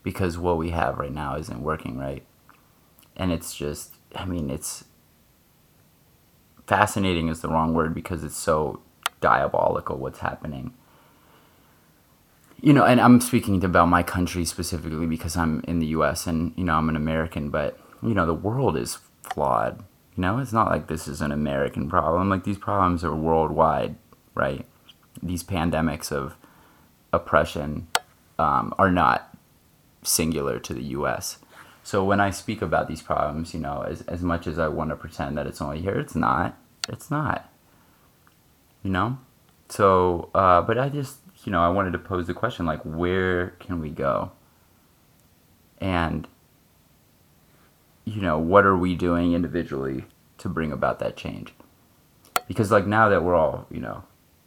because 0.06 0.38
what 0.38 0.58
we 0.58 0.70
have 0.70 1.00
right 1.00 1.12
now 1.12 1.36
isn't 1.36 1.64
working 1.64 1.98
right. 1.98 2.24
And 3.18 3.32
it's 3.32 3.56
just, 3.56 3.96
I 4.14 4.24
mean, 4.24 4.52
it's 4.52 4.86
fascinating 6.68 7.28
is 7.28 7.42
the 7.42 7.50
wrong 7.50 7.74
word 7.74 7.96
because 7.96 8.24
it's 8.24 8.38
so 8.38 8.82
diabolical 9.20 9.98
what's 9.98 10.20
happening. 10.20 10.76
You 12.62 12.72
know, 12.72 12.86
and 12.86 13.02
I'm 13.02 13.20
speaking 13.20 13.64
about 13.64 13.88
my 13.88 14.04
country 14.04 14.46
specifically 14.46 15.08
because 15.08 15.36
I'm 15.36 15.62
in 15.68 15.80
the 15.80 15.88
US 15.88 16.28
and, 16.28 16.54
you 16.56 16.64
know, 16.64 16.76
I'm 16.76 16.88
an 16.88 16.96
American, 16.96 17.50
but, 17.50 17.80
you 18.04 18.14
know, 18.14 18.28
the 18.28 18.34
world 18.34 18.78
is 18.78 19.00
flawed. 19.24 19.84
You 20.16 20.22
know, 20.22 20.38
it's 20.38 20.54
not 20.54 20.70
like 20.70 20.86
this 20.86 21.08
is 21.08 21.20
an 21.20 21.32
American 21.32 21.90
problem. 21.90 22.30
Like 22.30 22.44
these 22.44 22.60
problems 22.60 23.04
are 23.04 23.16
worldwide, 23.16 23.96
right? 24.36 24.68
These 25.24 25.44
pandemics 25.44 26.12
of 26.12 26.36
oppression 27.12 27.88
um, 28.38 28.72
are 28.78 28.92
not 28.92 29.35
singular 30.06 30.60
to 30.60 30.74
the 30.74 30.84
US. 30.84 31.38
So 31.84 32.04
when 32.04 32.20
I 32.20 32.32
speak 32.32 32.62
about 32.62 32.88
these 32.88 33.02
problems, 33.02 33.54
you 33.54 33.60
know, 33.60 33.84
as, 33.88 34.02
as 34.02 34.22
much 34.22 34.48
as 34.48 34.58
I 34.58 34.68
want 34.68 34.90
to 34.90 34.96
pretend 34.96 35.38
that 35.38 35.46
it's 35.48 35.62
only 35.62 35.82
here, 35.82 36.00
it's 36.00 36.16
not. 36.16 36.58
It's 36.90 37.12
not. 37.12 37.52
You 38.84 38.92
know? 38.92 39.20
So, 39.70 40.30
uh, 40.34 40.62
but 40.62 40.78
I 40.78 40.90
just, 40.90 41.18
you 41.44 41.52
know, 41.52 41.62
I 41.62 41.70
wanted 41.70 41.92
to 41.92 42.00
pose 42.00 42.28
the 42.28 42.34
question 42.34 42.66
like, 42.66 42.82
where 42.82 43.50
can 43.60 43.80
we 43.80 43.90
go? 43.90 44.32
And, 45.80 46.28
you 48.04 48.22
know, 48.22 48.40
what 48.40 48.66
are 48.66 48.78
we 48.78 48.96
doing 48.96 49.34
individually 49.34 50.06
to 50.40 50.50
bring 50.50 50.72
about 50.72 51.00
that 51.00 51.18
change? 51.18 51.54
Because, 52.48 52.72
like, 52.72 52.88
now 52.88 53.10
that 53.10 53.24
we're 53.24 53.36
all, 53.36 53.68
you 53.70 53.80
know, 53.80 54.04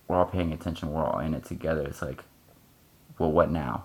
we're 0.06 0.16
all 0.16 0.26
paying 0.26 0.52
attention, 0.52 0.92
we're 0.92 1.04
all 1.04 1.18
in 1.18 1.34
it 1.34 1.44
together, 1.44 1.82
it's 1.82 2.02
like, 2.02 2.24
well, 3.18 3.30
what 3.30 3.50
now? 3.50 3.84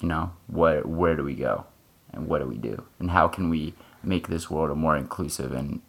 You 0.00 0.08
know 0.08 0.32
where 0.46 0.82
where 0.82 1.16
do 1.16 1.24
we 1.24 1.34
go 1.34 1.66
and 2.12 2.28
what 2.28 2.40
do 2.40 2.46
we 2.46 2.56
do? 2.56 2.84
And 2.98 3.10
how 3.10 3.28
can 3.28 3.50
we 3.50 3.74
make 4.02 4.28
this 4.28 4.50
world 4.50 4.70
a 4.70 4.74
more 4.74 4.96
inclusive 4.96 5.52
and 5.52 5.80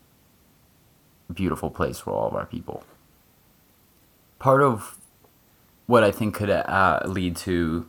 beautiful 1.33 1.69
place 1.69 1.99
for 1.99 2.11
all 2.11 2.27
of 2.27 2.35
our 2.35 2.45
people? 2.45 2.83
Part 4.39 4.61
of 4.61 4.97
what 5.87 6.03
i 6.03 6.11
think 6.11 6.33
could 6.35 6.49
uh, 6.49 6.99
lead 7.05 7.35
to 7.35 7.87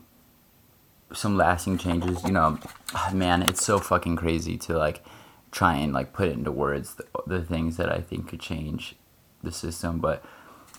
some 1.12 1.36
lasting 1.36 1.78
changes 1.78 2.22
you 2.24 2.32
know 2.32 2.58
man 3.12 3.42
it's 3.42 3.64
so 3.64 3.78
fucking 3.78 4.16
crazy 4.16 4.56
to 4.56 4.76
like 4.76 5.04
try 5.50 5.76
and 5.76 5.92
like 5.92 6.12
put 6.12 6.28
it 6.28 6.32
into 6.32 6.52
words 6.52 6.94
the, 6.94 7.06
the 7.26 7.42
things 7.42 7.76
that 7.76 7.90
i 7.90 8.00
think 8.00 8.28
could 8.28 8.40
change 8.40 8.96
the 9.42 9.52
system 9.52 9.98
but 9.98 10.24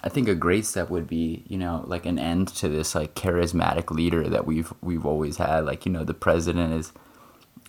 I 0.07 0.09
think 0.09 0.29
a 0.29 0.35
great 0.35 0.65
step 0.65 0.89
would 0.89 1.05
be, 1.05 1.43
you 1.49 1.57
know, 1.57 1.83
like 1.85 2.05
an 2.05 2.17
end 2.17 2.47
to 2.55 2.69
this 2.69 2.95
like 2.95 3.13
charismatic 3.13 3.91
leader 3.91 4.29
that 4.29 4.45
we've 4.45 4.73
we've 4.81 5.05
always 5.05 5.35
had. 5.35 5.65
Like, 5.65 5.85
you 5.85 5.91
know, 5.91 6.05
the 6.05 6.13
president 6.13 6.71
is 6.71 6.93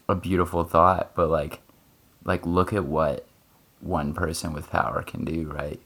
a 0.09 0.15
beautiful 0.15 0.63
thought, 0.63 1.17
but 1.17 1.31
like 1.31 1.63
like 2.23 2.47
look 2.47 2.73
at 2.73 2.85
what 2.85 3.27
one 3.81 4.15
person 4.15 4.53
with 4.53 4.71
power 4.71 5.03
can 5.03 5.25
do, 5.25 5.51
right? 5.53 5.81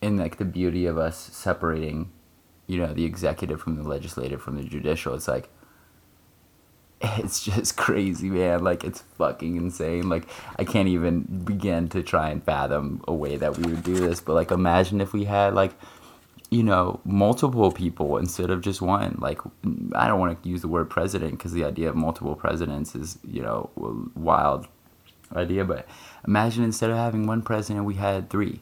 And 0.00 0.20
like 0.20 0.36
the 0.36 0.44
beauty 0.44 0.86
of 0.86 0.98
us 0.98 1.18
separating, 1.18 2.12
you 2.68 2.78
know, 2.78 2.94
the 2.94 3.04
executive 3.04 3.60
from 3.60 3.74
the 3.74 3.82
legislative 3.82 4.40
from 4.40 4.56
the 4.56 4.62
judicial, 4.62 5.14
it's 5.14 5.26
like 5.26 5.48
it's 7.18 7.44
just 7.44 7.76
crazy, 7.76 8.30
man. 8.30 8.64
Like 8.64 8.84
it's 8.84 9.02
fucking 9.18 9.56
insane. 9.56 10.08
Like 10.08 10.26
I 10.58 10.64
can't 10.64 10.88
even 10.88 11.22
begin 11.44 11.88
to 11.90 12.02
try 12.02 12.30
and 12.30 12.42
fathom 12.42 13.02
a 13.06 13.14
way 13.14 13.36
that 13.36 13.58
we 13.58 13.70
would 13.70 13.82
do 13.82 13.94
this. 13.94 14.20
But 14.20 14.34
like 14.34 14.50
imagine 14.50 15.00
if 15.00 15.12
we 15.12 15.24
had 15.24 15.54
like 15.54 15.72
you 16.50 16.62
know 16.62 17.00
multiple 17.04 17.72
people 17.72 18.16
instead 18.16 18.50
of 18.50 18.62
just 18.62 18.80
one. 18.80 19.18
Like 19.20 19.40
I 19.94 20.06
don't 20.06 20.20
want 20.20 20.42
to 20.42 20.48
use 20.48 20.62
the 20.62 20.68
word 20.68 20.88
president 20.88 21.32
because 21.32 21.52
the 21.52 21.64
idea 21.64 21.88
of 21.90 21.96
multiple 21.96 22.36
presidents 22.36 22.94
is 22.94 23.18
you 23.26 23.42
know 23.42 23.70
a 23.76 24.18
wild 24.18 24.66
idea. 25.34 25.64
But 25.64 25.86
imagine 26.26 26.64
instead 26.64 26.90
of 26.90 26.96
having 26.96 27.26
one 27.26 27.42
president, 27.42 27.84
we 27.84 27.94
had 27.94 28.30
three. 28.30 28.60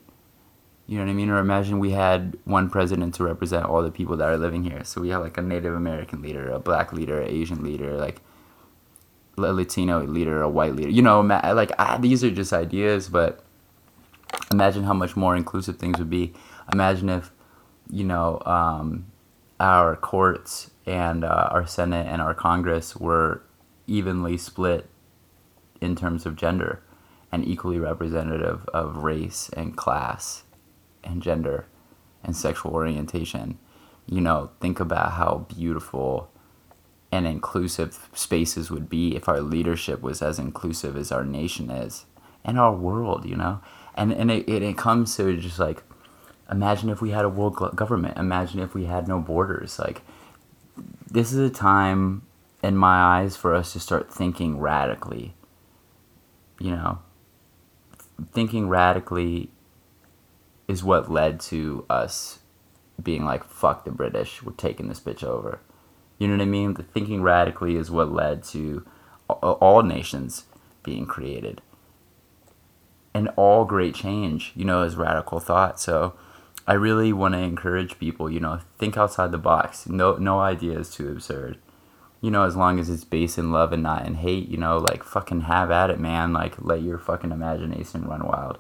You 0.89 0.99
know 0.99 1.05
what 1.05 1.11
I 1.11 1.15
mean? 1.15 1.31
Or 1.31 1.39
imagine 1.39 1.79
we 1.79 1.93
had 1.93 2.37
one 2.45 2.69
president 2.69 3.15
to 3.15 3.25
represent 3.25 3.67
all 3.67 3.83
the 3.83 3.91
people 3.91 4.17
that 4.17 4.29
are 4.29 4.37
living 4.37 4.65
here. 4.65 4.83
So 4.85 5.01
we 5.01 5.11
have 5.11 5.23
like 5.23 5.39
a 5.39 5.43
Native 5.43 5.75
American 5.75 6.23
leader, 6.23 6.51
a 6.51 6.59
black 6.59 6.93
leader, 6.93 7.21
an 7.21 7.29
Asian 7.29 7.63
leader, 7.63 7.97
like 7.97 8.21
a 9.37 9.53
Latino 9.53 10.05
leader, 10.05 10.43
a 10.43 10.49
white 10.49 10.75
leader. 10.75 10.91
You 10.91 11.03
know, 11.03 11.21
like 11.21 11.73
these 12.01 12.23
are 12.25 12.31
just 12.31 12.53
ideas, 12.53 13.09
but 13.09 13.45
imagine 14.51 14.85
how 14.85 14.95
much 14.95 15.17
more 15.17 15.37
inclusive 15.37 15.79
things 15.79 15.99
would 15.99 16.11
be. 16.11 16.33
Imagine 16.73 17.09
if, 17.09 17.31
you 17.91 18.05
know, 18.05 18.41
um, 18.47 19.07
our 19.61 19.97
courts 19.97 20.71
and 20.87 21.25
uh, 21.25 21.49
our 21.51 21.67
Senate 21.67 22.07
and 22.07 22.21
our 22.21 22.35
Congress 22.35 22.97
were 22.97 23.43
evenly 23.87 24.37
split 24.37 24.89
in 25.81 25.97
terms 25.97 26.27
of 26.27 26.37
gender 26.37 26.83
and 27.31 27.47
equally 27.47 27.79
representative 27.79 28.67
of 28.75 28.97
race 29.03 29.51
and 29.57 29.77
class 29.77 30.45
and 31.03 31.23
gender 31.23 31.67
and 32.23 32.37
sexual 32.37 32.73
orientation. 32.73 33.59
You 34.07 34.21
know, 34.21 34.51
think 34.61 34.81
about 34.81 35.13
how 35.13 35.47
beautiful 35.49 36.31
and 37.13 37.27
inclusive 37.27 38.09
spaces 38.15 38.71
would 38.71 38.89
be 38.89 39.15
if 39.15 39.29
our 39.29 39.43
leadership 39.43 40.01
was 40.01 40.23
as 40.23 40.39
inclusive 40.39 40.97
as 40.97 41.13
our 41.13 41.25
nation 41.25 41.71
is 41.71 42.07
and 42.43 42.59
our 42.59 42.75
world, 42.75 43.27
you 43.27 43.37
know? 43.37 43.61
And, 43.95 44.11
and 44.13 44.31
it, 44.31 44.49
it, 44.49 44.63
it 44.63 44.79
comes 44.79 45.15
to 45.17 45.37
just 45.37 45.59
like, 45.59 45.83
imagine 46.51 46.89
if 46.89 47.03
we 47.03 47.11
had 47.11 47.27
a 47.27 47.29
world 47.29 47.77
government. 47.77 48.17
Imagine 48.17 48.61
if 48.61 48.75
we 48.75 48.87
had 48.87 49.07
no 49.07 49.21
borders. 49.21 49.79
Like, 49.79 50.01
this 51.11 51.33
is 51.33 51.39
a 51.39 51.53
time 51.53 52.23
in 52.63 52.77
my 52.77 53.21
eyes, 53.21 53.37
for 53.37 53.55
us 53.55 53.73
to 53.75 53.81
start 53.81 54.13
thinking 54.13 54.59
radically. 54.59 55.35
You 56.59 56.71
know, 56.71 56.99
thinking 58.33 58.69
radically 58.69 59.51
is 60.69 60.83
what 60.83 61.11
led 61.11 61.41
to 61.41 61.85
us 61.91 62.39
being 63.03 63.25
like, 63.25 63.45
fuck 63.45 63.85
the 63.85 63.91
British, 63.91 64.43
we're 64.43 64.53
taking 64.53 64.89
this 64.89 65.01
bitch 65.01 65.25
over. 65.25 65.61
You 66.23 66.29
know 66.29 66.35
what 66.35 66.43
I 66.43 66.47
mean? 66.47 66.75
The 66.75 66.85
thinking 66.85 67.21
radically 67.21 67.75
is 67.75 67.91
what 67.91 68.13
led 68.13 68.45
to 68.45 68.87
all 69.29 69.83
nations 69.83 70.45
being 70.85 71.05
created. 71.05 71.61
And 73.13 73.29
all 73.35 73.65
great 73.65 73.97
change, 73.97 74.53
you 74.55 74.65
know, 74.65 74.83
is 74.83 74.95
radical 74.95 75.41
thought. 75.41 75.81
So 75.81 76.15
I 76.65 76.75
really 76.75 77.13
want 77.13 77.35
to 77.35 77.41
encourage 77.41 77.99
people, 77.99 78.31
you 78.31 78.39
know, 78.39 78.61
think 78.79 78.97
outside 78.97 79.33
the 79.33 79.37
box. 79.37 79.89
No 79.89 80.15
no 80.15 80.39
idea 80.39 80.79
is 80.79 80.95
too 80.95 81.11
absurd. 81.11 81.59
You 82.21 82.31
know, 82.31 82.45
as 82.45 82.55
long 82.55 82.79
as 82.79 82.89
it's 82.89 83.03
based 83.03 83.37
in 83.37 83.51
love 83.51 83.73
and 83.73 83.83
not 83.83 84.07
in 84.07 84.15
hate, 84.15 84.49
you 84.49 84.59
know, 84.59 84.79
like 84.79 85.03
fucking 85.03 85.41
have 85.41 85.73
at 85.73 85.91
it, 85.91 85.99
man. 85.99 86.33
Like 86.33 86.55
let 86.63 86.83
your 86.83 86.99
fucking 86.99 87.33
imagination 87.33 88.05
run 88.05 88.25
wild. 88.25 88.59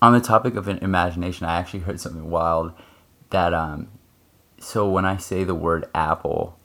On 0.00 0.14
the 0.14 0.20
topic 0.20 0.54
of 0.56 0.66
imagination, 0.66 1.44
I 1.44 1.58
actually 1.58 1.80
heard 1.80 2.00
something 2.00 2.30
wild 2.30 2.72
that 3.28 3.52
um 3.52 3.88
so 4.60 4.88
when 4.88 5.04
I 5.04 5.16
say 5.16 5.42
the 5.42 5.54
word 5.54 5.88
apple, 5.94 6.56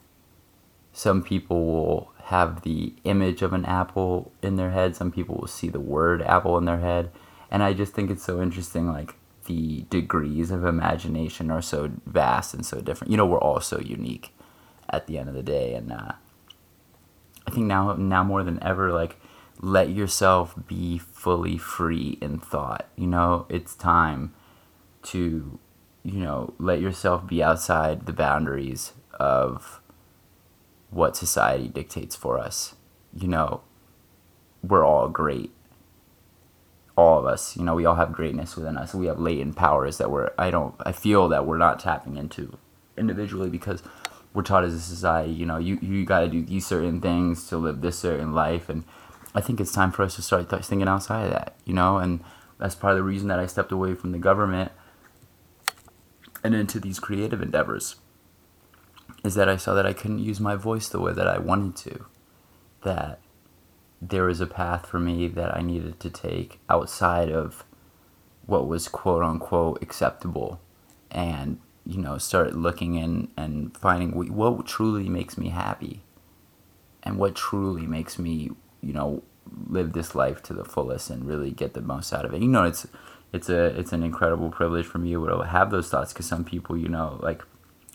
some 0.94 1.24
people 1.24 1.66
will 1.66 2.12
have 2.26 2.62
the 2.62 2.94
image 3.04 3.42
of 3.42 3.54
an 3.54 3.66
apple 3.66 4.32
in 4.44 4.58
their 4.58 4.72
head, 4.72 4.96
some 4.96 5.12
people 5.12 5.36
will 5.36 5.48
see 5.48 5.70
the 5.70 5.80
word 5.80 6.22
apple 6.22 6.58
in 6.58 6.66
their 6.66 6.80
head, 6.80 7.10
and 7.50 7.64
I 7.64 7.74
just 7.74 7.94
think 7.94 8.12
it's 8.12 8.24
so 8.24 8.42
interesting 8.42 8.88
like 8.92 9.16
the 9.46 9.86
degrees 9.90 10.52
of 10.52 10.66
imagination 10.66 11.50
are 11.50 11.62
so 11.62 11.92
vast 12.06 12.54
and 12.54 12.66
so 12.66 12.82
different. 12.82 13.12
You 13.12 13.18
know, 13.18 13.26
we're 13.26 13.40
all 13.40 13.62
so 13.62 13.80
unique 13.80 14.36
at 14.90 15.08
the 15.08 15.18
end 15.18 15.30
of 15.30 15.36
the 15.36 15.44
day 15.44 15.74
and 15.74 15.92
uh, 15.92 16.12
I 17.48 17.52
think 17.52 17.66
now 17.66 17.94
now 17.94 18.24
more 18.24 18.44
than 18.44 18.62
ever 18.64 18.92
like 18.92 19.18
let 19.62 19.90
yourself 19.90 20.56
be 20.68 20.98
fully 20.98 21.58
free 21.58 22.18
in 22.22 22.40
thought. 22.40 22.88
You 22.96 23.08
know, 23.08 23.46
it's 23.50 23.76
time 23.76 24.34
to 25.04 25.60
you 26.06 26.20
know, 26.20 26.54
let 26.60 26.80
yourself 26.80 27.26
be 27.26 27.42
outside 27.42 28.06
the 28.06 28.14
boundaries 28.14 28.94
of 29.20 29.82
what 30.92 31.18
society 31.18 31.68
dictates 31.68 32.16
for 32.16 32.38
us. 32.38 32.76
You 33.12 33.28
know, 33.28 33.62
we're 34.62 34.86
all 34.86 35.10
great. 35.10 35.52
All 36.96 37.18
of 37.18 37.26
us, 37.26 37.58
you 37.58 37.64
know, 37.64 37.74
we 37.74 37.86
all 37.86 37.96
have 37.96 38.14
greatness 38.14 38.56
within 38.56 38.78
us. 38.78 38.94
We 38.94 39.08
have 39.08 39.20
latent 39.20 39.56
powers 39.56 39.98
that 39.98 40.12
we're, 40.12 40.32
I 40.38 40.52
don't, 40.52 40.76
I 40.86 40.92
feel 40.92 41.28
that 41.30 41.48
we're 41.48 41.58
not 41.58 41.80
tapping 41.80 42.18
into 42.18 42.56
individually 42.96 43.50
because 43.50 43.82
we're 44.34 44.44
taught 44.44 44.64
as 44.64 44.76
a 44.76 44.80
society, 44.80 45.32
you 45.32 45.46
know, 45.46 45.58
you, 45.58 45.80
you 45.82 46.06
got 46.06 46.20
to 46.20 46.28
do 46.28 46.44
these 46.44 46.68
certain 46.68 47.02
things 47.02 47.48
to 47.48 47.58
live 47.58 47.82
this 47.82 47.98
certain 47.98 48.34
life. 48.34 48.70
And 48.70 48.84
I 49.34 49.42
think 49.42 49.60
it's 49.60 49.74
time 49.74 49.92
for 49.92 50.04
us 50.04 50.16
to 50.18 50.22
start 50.22 50.50
thinking 50.50 50.88
outside 50.88 51.26
of 51.26 51.32
that, 51.32 51.56
you 51.66 51.74
know, 51.74 51.98
and 51.98 52.20
that's 52.60 52.76
part 52.76 52.92
of 52.92 52.98
the 52.98 53.04
reason 53.04 53.28
that 53.30 53.40
I 53.40 53.48
stepped 53.48 53.72
away 53.72 53.96
from 53.96 54.12
the 54.12 54.20
government 54.20 54.72
and 56.46 56.56
into 56.56 56.80
these 56.80 57.00
creative 57.00 57.42
endeavors 57.42 57.96
is 59.24 59.36
that 59.36 59.50
I 59.50 59.58
saw 59.58 59.74
that 59.74 59.86
I 59.86 59.94
couldn't 59.94 60.20
use 60.20 60.40
my 60.40 60.56
voice 60.56 60.88
the 60.88 61.00
way 61.00 61.12
that 61.14 61.28
I 61.28 61.40
wanted 61.40 61.76
to. 61.78 62.06
That 62.84 63.20
there 64.02 64.26
was 64.26 64.40
a 64.40 64.46
path 64.46 64.86
for 64.86 65.00
me 65.00 65.28
that 65.28 65.56
I 65.58 65.62
needed 65.62 66.00
to 66.02 66.10
take 66.10 66.60
outside 66.70 67.32
of 67.32 67.66
what 68.46 68.68
was 68.68 68.88
quote 68.88 69.24
unquote 69.24 69.82
acceptable 69.82 70.60
and 71.10 71.60
you 71.86 71.98
know 71.98 72.18
start 72.18 72.56
looking 72.56 72.96
in 72.96 73.30
and 73.36 73.76
finding 73.76 74.12
what 74.12 74.68
truly 74.68 75.10
makes 75.10 75.38
me 75.38 75.50
happy 75.50 76.04
and 77.02 77.18
what 77.18 77.36
truly 77.36 77.88
makes 77.88 78.20
me 78.20 78.52
you 78.82 78.94
know 78.94 79.24
live 79.68 79.94
this 79.94 80.14
life 80.14 80.44
to 80.44 80.54
the 80.54 80.66
fullest 80.66 81.10
and 81.10 81.26
really 81.26 81.50
get 81.50 81.74
the 81.74 81.82
most 81.82 82.14
out 82.14 82.26
of 82.26 82.34
it 82.34 82.42
you 82.42 82.48
know 82.48 82.64
it's 82.64 82.86
it's 83.34 83.50
a 83.50 83.78
it's 83.78 83.94
an 83.94 84.04
incredible 84.04 84.50
privilege 84.50 84.86
for 84.86 84.98
me 84.98 85.12
to 85.12 85.42
have 85.42 85.72
those 85.72 85.90
thoughts 85.90 86.14
because 86.14 86.26
some 86.26 86.44
people 86.44 86.78
you 86.78 86.88
know 86.88 87.20
like 87.22 87.44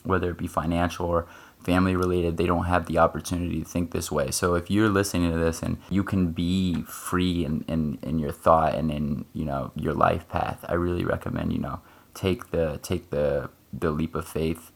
whether 0.03 0.31
it 0.31 0.37
be 0.37 0.47
financial 0.47 1.05
or 1.05 1.27
family 1.63 1.95
related 1.95 2.37
they 2.37 2.47
don't 2.47 2.65
have 2.65 2.87
the 2.87 2.97
opportunity 2.97 3.59
to 3.59 3.65
think 3.65 3.91
this 3.91 4.11
way. 4.11 4.31
So 4.31 4.55
if 4.55 4.71
you're 4.71 4.89
listening 4.89 5.31
to 5.31 5.37
this 5.37 5.61
and 5.61 5.77
you 5.89 6.03
can 6.03 6.31
be 6.31 6.81
free 6.83 7.45
in, 7.45 7.63
in, 7.67 7.99
in 8.01 8.17
your 8.17 8.31
thought 8.31 8.73
and 8.75 8.91
in 8.91 9.25
you 9.33 9.45
know 9.45 9.71
your 9.75 9.93
life 9.93 10.27
path 10.27 10.63
i 10.67 10.73
really 10.73 11.05
recommend 11.05 11.53
you 11.53 11.59
know 11.59 11.81
take 12.13 12.51
the 12.51 12.79
take 12.81 13.09
the 13.09 13.49
the 13.71 13.91
leap 13.91 14.15
of 14.15 14.27
faith 14.27 14.71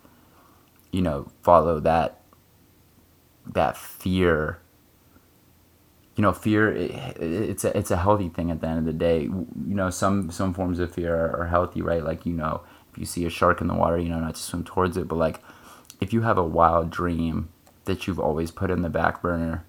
you 0.92 1.02
know 1.02 1.32
follow 1.42 1.80
that 1.80 2.22
that 3.46 3.78
fear 3.78 4.60
you 6.16 6.22
know, 6.22 6.32
fear 6.32 6.74
it's 6.74 7.66
a 7.66 7.78
it's 7.78 7.92
a 7.92 7.98
healthy 7.98 8.30
thing 8.30 8.50
at 8.50 8.62
the 8.62 8.68
end 8.68 8.80
of 8.80 8.86
the 8.86 8.94
day. 8.94 9.24
You 9.24 9.52
know, 9.56 9.90
some 9.90 10.32
some 10.32 10.54
forms 10.54 10.80
of 10.80 10.94
fear 10.94 11.14
are, 11.14 11.42
are, 11.42 11.48
healthy, 11.48 11.82
right? 11.82 12.04
Like 12.04 12.26
you 12.26 12.34
know, 12.34 12.62
if 12.92 12.98
you 12.98 13.06
see 13.06 13.26
a 13.26 13.30
shark 13.30 13.60
in 13.60 13.68
the 13.68 13.74
water, 13.74 13.98
you 13.98 14.10
know 14.10 14.20
not 14.20 14.36
to 14.36 14.42
swim 14.42 14.64
towards 14.64 14.96
it. 14.96 15.08
But 15.08 15.18
like, 15.18 15.42
if 16.00 16.14
you 16.14 16.22
have 16.22 16.38
a 16.38 16.44
wild 16.44 16.90
dream 16.90 17.50
that 17.84 18.08
you've 18.08 18.20
always 18.20 18.50
put 18.50 18.72
in 18.72 18.82
the 18.82 18.90
back 18.90 19.22
burner, 19.22 19.66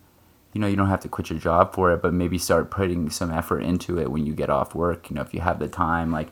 you 0.52 0.60
know, 0.60 0.68
you 0.68 0.76
don't 0.76 0.88
have 0.88 1.00
to 1.00 1.08
quit 1.08 1.30
your 1.30 1.38
job 1.38 1.74
for 1.74 1.92
it, 1.92 2.00
but 2.00 2.14
maybe 2.14 2.38
start 2.38 2.70
putting 2.70 3.10
some 3.10 3.32
effort 3.32 3.60
into 3.60 3.98
it 3.98 4.10
when 4.10 4.24
you 4.24 4.32
get 4.32 4.48
off 4.48 4.74
work. 4.74 5.10
You 5.10 5.16
know, 5.16 5.22
if 5.22 5.34
you 5.34 5.40
have 5.40 5.58
the 5.58 5.68
time, 5.68 6.12
like 6.12 6.28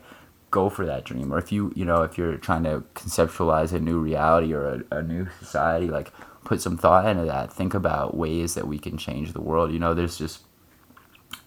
go 0.49 0.69
for 0.69 0.85
that 0.85 1.03
dream. 1.03 1.33
Or 1.33 1.37
if 1.37 1.51
you 1.51 1.73
you 1.75 1.83
know 1.83 2.03
if 2.03 2.17
you're 2.17 2.37
trying 2.37 2.63
to 2.63 2.83
conceptualize 2.95 3.73
a 3.73 3.79
new 3.81 3.99
reality 3.99 4.53
or 4.53 4.85
a, 4.89 4.99
a 4.99 5.03
new 5.03 5.27
society, 5.39 5.87
like 5.87 6.13
put 6.45 6.61
some 6.61 6.77
thought 6.77 7.07
into 7.07 7.25
that. 7.25 7.51
Think 7.51 7.73
about 7.73 8.15
ways 8.15 8.53
that 8.53 8.67
we 8.67 8.79
can 8.79 8.97
change 8.97 9.33
the 9.33 9.41
world. 9.41 9.71
You 9.71 9.79
know, 9.79 9.93
there's 9.93 10.17
just, 10.17 10.43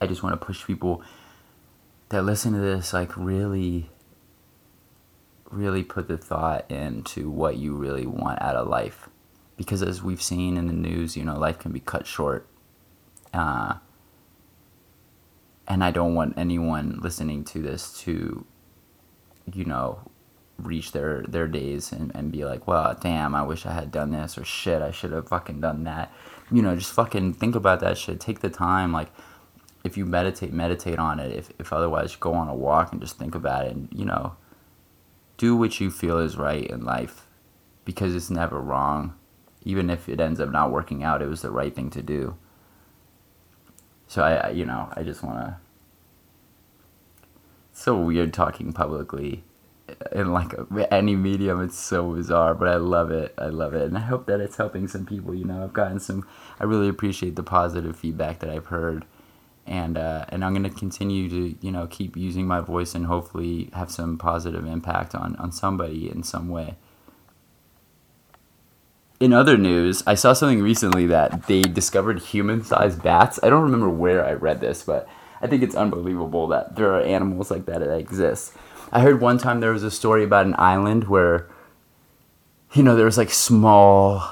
I 0.01 0.07
just 0.07 0.23
want 0.23 0.39
to 0.39 0.45
push 0.45 0.67
people 0.67 1.03
that 2.11 2.23
listen 2.23 2.53
to 2.53 2.59
this, 2.59 2.93
like, 2.93 3.17
really, 3.17 3.89
really 5.51 5.83
put 5.83 6.09
the 6.09 6.19
thought 6.19 6.71
into 6.71 7.31
what 7.31 7.57
you 7.57 7.75
really 7.75 8.07
want 8.07 8.43
out 8.43 8.57
of 8.57 8.69
life. 8.69 9.09
Because 9.57 9.83
as 9.83 10.03
we've 10.03 10.23
seen 10.23 10.57
in 10.57 10.67
the 10.67 10.73
news, 10.73 11.17
you 11.17 11.25
know, 11.25 11.39
life 11.39 11.59
can 11.59 11.73
be 11.73 11.81
cut 11.81 12.07
short. 12.07 12.47
Uh, 13.33 13.75
and 15.67 15.85
I 15.85 15.91
don't 15.91 16.15
want 16.15 16.39
anyone 16.39 16.99
listening 17.03 17.45
to 17.45 17.61
this 17.61 17.99
to, 18.01 18.47
you 19.53 19.65
know, 19.65 20.11
reach 20.59 20.93
their 20.93 21.23
their 21.29 21.47
days 21.49 21.93
and, 21.93 22.13
and 22.15 22.33
be 22.33 22.45
like, 22.45 22.67
well, 22.67 22.97
damn, 23.01 23.35
I 23.35 23.43
wish 23.43 23.67
I 23.67 23.73
had 23.73 23.91
done 23.93 24.11
this 24.11 24.37
or 24.37 24.45
shit, 24.45 24.83
I 24.83 24.91
should 24.91 25.13
have 25.13 25.29
fucking 25.29 25.61
done 25.61 25.85
that. 25.85 26.13
You 26.51 26.63
know, 26.63 26.75
just 26.77 26.93
fucking 26.93 27.35
think 27.35 27.55
about 27.55 27.81
that 27.81 27.99
shit. 27.99 28.21
Take 28.21 28.41
the 28.41 28.51
time, 28.51 28.93
like 28.93 29.11
if 29.85 29.97
you 29.97 30.05
meditate, 30.07 30.53
meditate 30.53 30.99
on 30.99 31.21
it. 31.21 31.33
If 31.33 31.51
if 31.59 31.73
otherwise, 31.73 32.17
go 32.17 32.35
on 32.35 32.49
a 32.49 32.55
walk 32.55 32.93
and 32.93 33.01
just 33.01 33.19
think 33.19 33.35
about 33.35 33.67
it. 33.67 33.73
And 33.73 33.89
you 33.93 34.05
know, 34.05 34.37
do 35.37 35.57
what 35.57 35.81
you 35.81 35.91
feel 35.91 36.19
is 36.19 36.37
right 36.37 36.67
in 36.67 36.85
life, 36.85 37.27
because 37.85 38.15
it's 38.15 38.31
never 38.31 38.61
wrong. 38.61 39.15
Even 39.65 39.91
if 39.91 40.09
it 40.09 40.21
ends 40.21 40.41
up 40.41 40.51
not 40.51 40.73
working 40.73 41.03
out, 41.05 41.23
it 41.23 41.29
was 41.29 41.43
the 41.43 41.51
right 41.51 41.75
thing 41.75 41.91
to 41.91 42.03
do. 42.03 42.37
So 44.07 44.23
I, 44.23 44.51
you 44.51 44.65
know, 44.65 44.89
I 44.97 45.03
just 45.03 45.23
want 45.23 45.39
to. 45.39 45.57
so 47.73 47.97
weird 47.97 48.33
talking 48.33 48.73
publicly 48.73 49.45
in 50.13 50.33
like 50.33 50.53
any 50.91 51.17
medium 51.17 51.63
it's 51.63 51.79
so 51.79 52.13
bizarre 52.13 52.55
but 52.55 52.69
i 52.69 52.77
love 52.77 53.11
it. 53.11 53.35
I 53.39 53.47
love 53.47 53.75
it 53.75 53.83
and 53.83 53.97
i 53.97 54.01
hope 54.01 54.27
that 54.27 54.41
it's 54.41 54.57
helping 54.57 54.89
some 54.89 55.07
people 55.07 55.35
you 55.35 55.45
know? 55.45 55.65
I've 55.65 55.73
gotten 55.73 56.01
some 56.01 56.27
i 56.61 56.65
really 56.65 56.89
appreciate 56.89 57.37
the 57.37 57.43
positive 57.43 57.97
feedback 57.97 58.41
that 58.41 58.51
i've 58.51 58.67
heard 58.67 59.05
and 59.67 59.99
uh, 59.99 60.25
and 60.31 60.45
i'm 60.45 60.53
going 60.53 60.63
to 60.69 60.77
continue 60.77 61.29
to 61.29 61.57
you 61.61 61.71
know 61.71 61.87
keep 61.87 62.17
using 62.17 62.47
my 62.47 62.61
voice 62.61 62.95
and 62.95 63.07
hopefully 63.07 63.71
have 63.75 63.91
some 63.91 64.17
positive 64.19 64.67
impact 64.67 65.15
on 65.15 65.37
on 65.37 65.53
somebody 65.53 66.11
in 66.11 66.23
some 66.23 66.49
way. 66.49 66.75
In 69.21 69.33
other 69.33 69.57
news 69.57 70.03
i 70.07 70.15
saw 70.15 70.33
something 70.33 70.63
recently 70.63 71.07
that 71.07 71.47
they 71.47 71.63
discovered 71.63 72.21
human-sized 72.21 73.03
bats. 73.03 73.39
I 73.43 73.51
don't 73.51 73.63
remember 73.63 73.89
where 73.89 74.25
i 74.25 74.33
read 74.33 74.61
this 74.61 74.83
but 74.83 75.09
i 75.43 75.47
think 75.47 75.63
it's 75.63 75.75
unbelievable 75.75 76.47
that 76.49 76.77
there 76.77 76.95
are 76.95 77.03
animals 77.03 77.51
like 77.51 77.67
that 77.67 77.81
that 77.81 77.97
exist 77.97 78.55
I 78.91 79.01
heard 79.01 79.21
one 79.21 79.39
time 79.39 79.61
there 79.61 79.73
was 79.73 79.83
a 79.83 79.91
story 79.91 80.25
about 80.25 80.47
an 80.47 80.55
island 80.59 81.09
where, 81.09 81.49
you 82.73 82.83
know, 82.83 82.97
there 82.97 83.05
was 83.05 83.19
like 83.19 83.31
small 83.31 84.23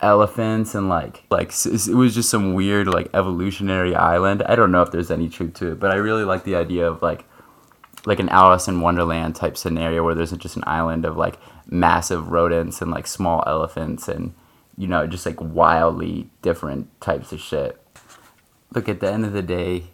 elephants 0.00 0.74
and 0.74 0.88
like 0.88 1.22
like 1.30 1.52
it 1.64 1.94
was 1.94 2.14
just 2.14 2.28
some 2.28 2.54
weird 2.54 2.88
like 2.88 3.08
evolutionary 3.14 3.94
island. 3.94 4.42
I 4.42 4.56
don't 4.56 4.72
know 4.72 4.82
if 4.82 4.90
there's 4.90 5.10
any 5.10 5.28
truth 5.28 5.54
to 5.54 5.72
it, 5.72 5.80
but 5.80 5.90
I 5.90 5.94
really 5.94 6.24
like 6.24 6.44
the 6.44 6.56
idea 6.56 6.86
of 6.86 7.00
like 7.00 7.24
like 8.04 8.18
an 8.18 8.28
Alice 8.28 8.68
in 8.68 8.80
Wonderland 8.80 9.36
type 9.36 9.56
scenario 9.56 10.02
where 10.02 10.14
there's 10.14 10.32
just 10.32 10.56
an 10.56 10.64
island 10.66 11.04
of 11.04 11.16
like 11.16 11.38
massive 11.66 12.30
rodents 12.30 12.82
and 12.82 12.90
like 12.90 13.06
small 13.06 13.44
elephants 13.46 14.08
and 14.08 14.34
you 14.76 14.88
know 14.88 15.06
just 15.06 15.24
like 15.24 15.40
wildly 15.40 16.28
different 16.42 17.00
types 17.00 17.32
of 17.32 17.40
shit. 17.40 17.78
Look, 18.74 18.88
at 18.88 19.00
the 19.00 19.10
end 19.10 19.24
of 19.24 19.32
the 19.32 19.42
day, 19.42 19.84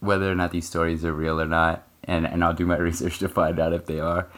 whether 0.00 0.30
or 0.30 0.34
not 0.34 0.50
these 0.50 0.66
stories 0.66 1.04
are 1.04 1.12
real 1.12 1.40
or 1.40 1.46
not, 1.46 1.86
and, 2.06 2.26
and 2.26 2.44
I'll 2.44 2.54
do 2.54 2.66
my 2.66 2.76
research 2.88 3.18
to 3.20 3.28
find 3.28 3.58
out 3.58 3.72
if 3.72 3.86
they 3.86 4.00
are. 4.00 4.28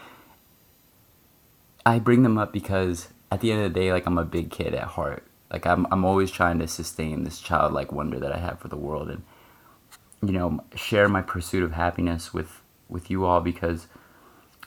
I 1.84 1.98
bring 1.98 2.22
them 2.22 2.38
up 2.38 2.52
because 2.52 3.08
at 3.30 3.40
the 3.40 3.52
end 3.52 3.62
of 3.62 3.72
the 3.72 3.80
day, 3.80 3.92
like 3.92 4.06
I'm 4.06 4.18
a 4.18 4.24
big 4.24 4.50
kid 4.50 4.74
at 4.74 4.84
heart. 4.84 5.24
Like 5.52 5.66
I'm 5.66 5.86
I'm 5.92 6.04
always 6.04 6.30
trying 6.30 6.58
to 6.58 6.66
sustain 6.66 7.24
this 7.24 7.38
childlike 7.38 7.92
wonder 7.92 8.18
that 8.18 8.32
I 8.32 8.38
have 8.38 8.58
for 8.58 8.68
the 8.68 8.76
world 8.76 9.08
and 9.08 9.22
you 10.22 10.32
know 10.32 10.64
share 10.74 11.08
my 11.08 11.22
pursuit 11.22 11.62
of 11.62 11.72
happiness 11.72 12.34
with 12.34 12.62
with 12.88 13.10
you 13.10 13.24
all 13.24 13.40
because 13.40 13.86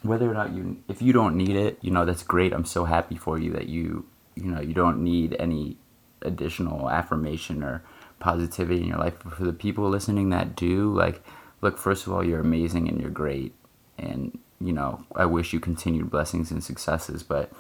whether 0.03 0.29
or 0.31 0.33
not 0.33 0.53
you 0.53 0.81
if 0.88 1.01
you 1.01 1.12
don't 1.12 1.35
need 1.35 1.57
it, 1.57 1.77
you 1.81 1.91
know 1.91 2.05
that's 2.05 2.23
great. 2.23 2.53
I'm 2.53 2.63
so 2.63 2.85
happy 2.85 3.17
for 3.17 3.38
you 3.38 3.51
that 3.51 3.67
you 3.67 4.05
you 4.35 4.45
know 4.45 4.62
you 4.62 4.73
don't 4.73 5.03
need 5.03 5.35
any 5.38 5.75
additional 6.21 6.89
affirmation 6.89 7.63
or 7.63 7.83
positivity 8.19 8.81
in 8.81 8.88
your 8.88 8.97
life. 8.97 9.15
But 9.23 9.33
for 9.33 9.43
the 9.43 9.53
people 9.53 9.89
listening 9.89 10.29
that 10.29 10.55
do, 10.55 10.93
like, 10.93 11.23
look, 11.62 11.78
first 11.78 12.08
of 12.08 12.13
all, 12.13 12.24
you're 12.24 12.39
amazing 12.39 12.88
and 12.88 13.00
you're 13.00 13.10
great, 13.10 13.54
and 13.98 14.38
you 14.60 14.74
know 14.74 15.06
I 15.15 15.26
wish 15.26 15.54
you 15.54 15.60
continued 15.60 16.10
blessings 16.10 16.52
and 16.52 16.63
successes, 16.63 17.24
but 17.24 17.52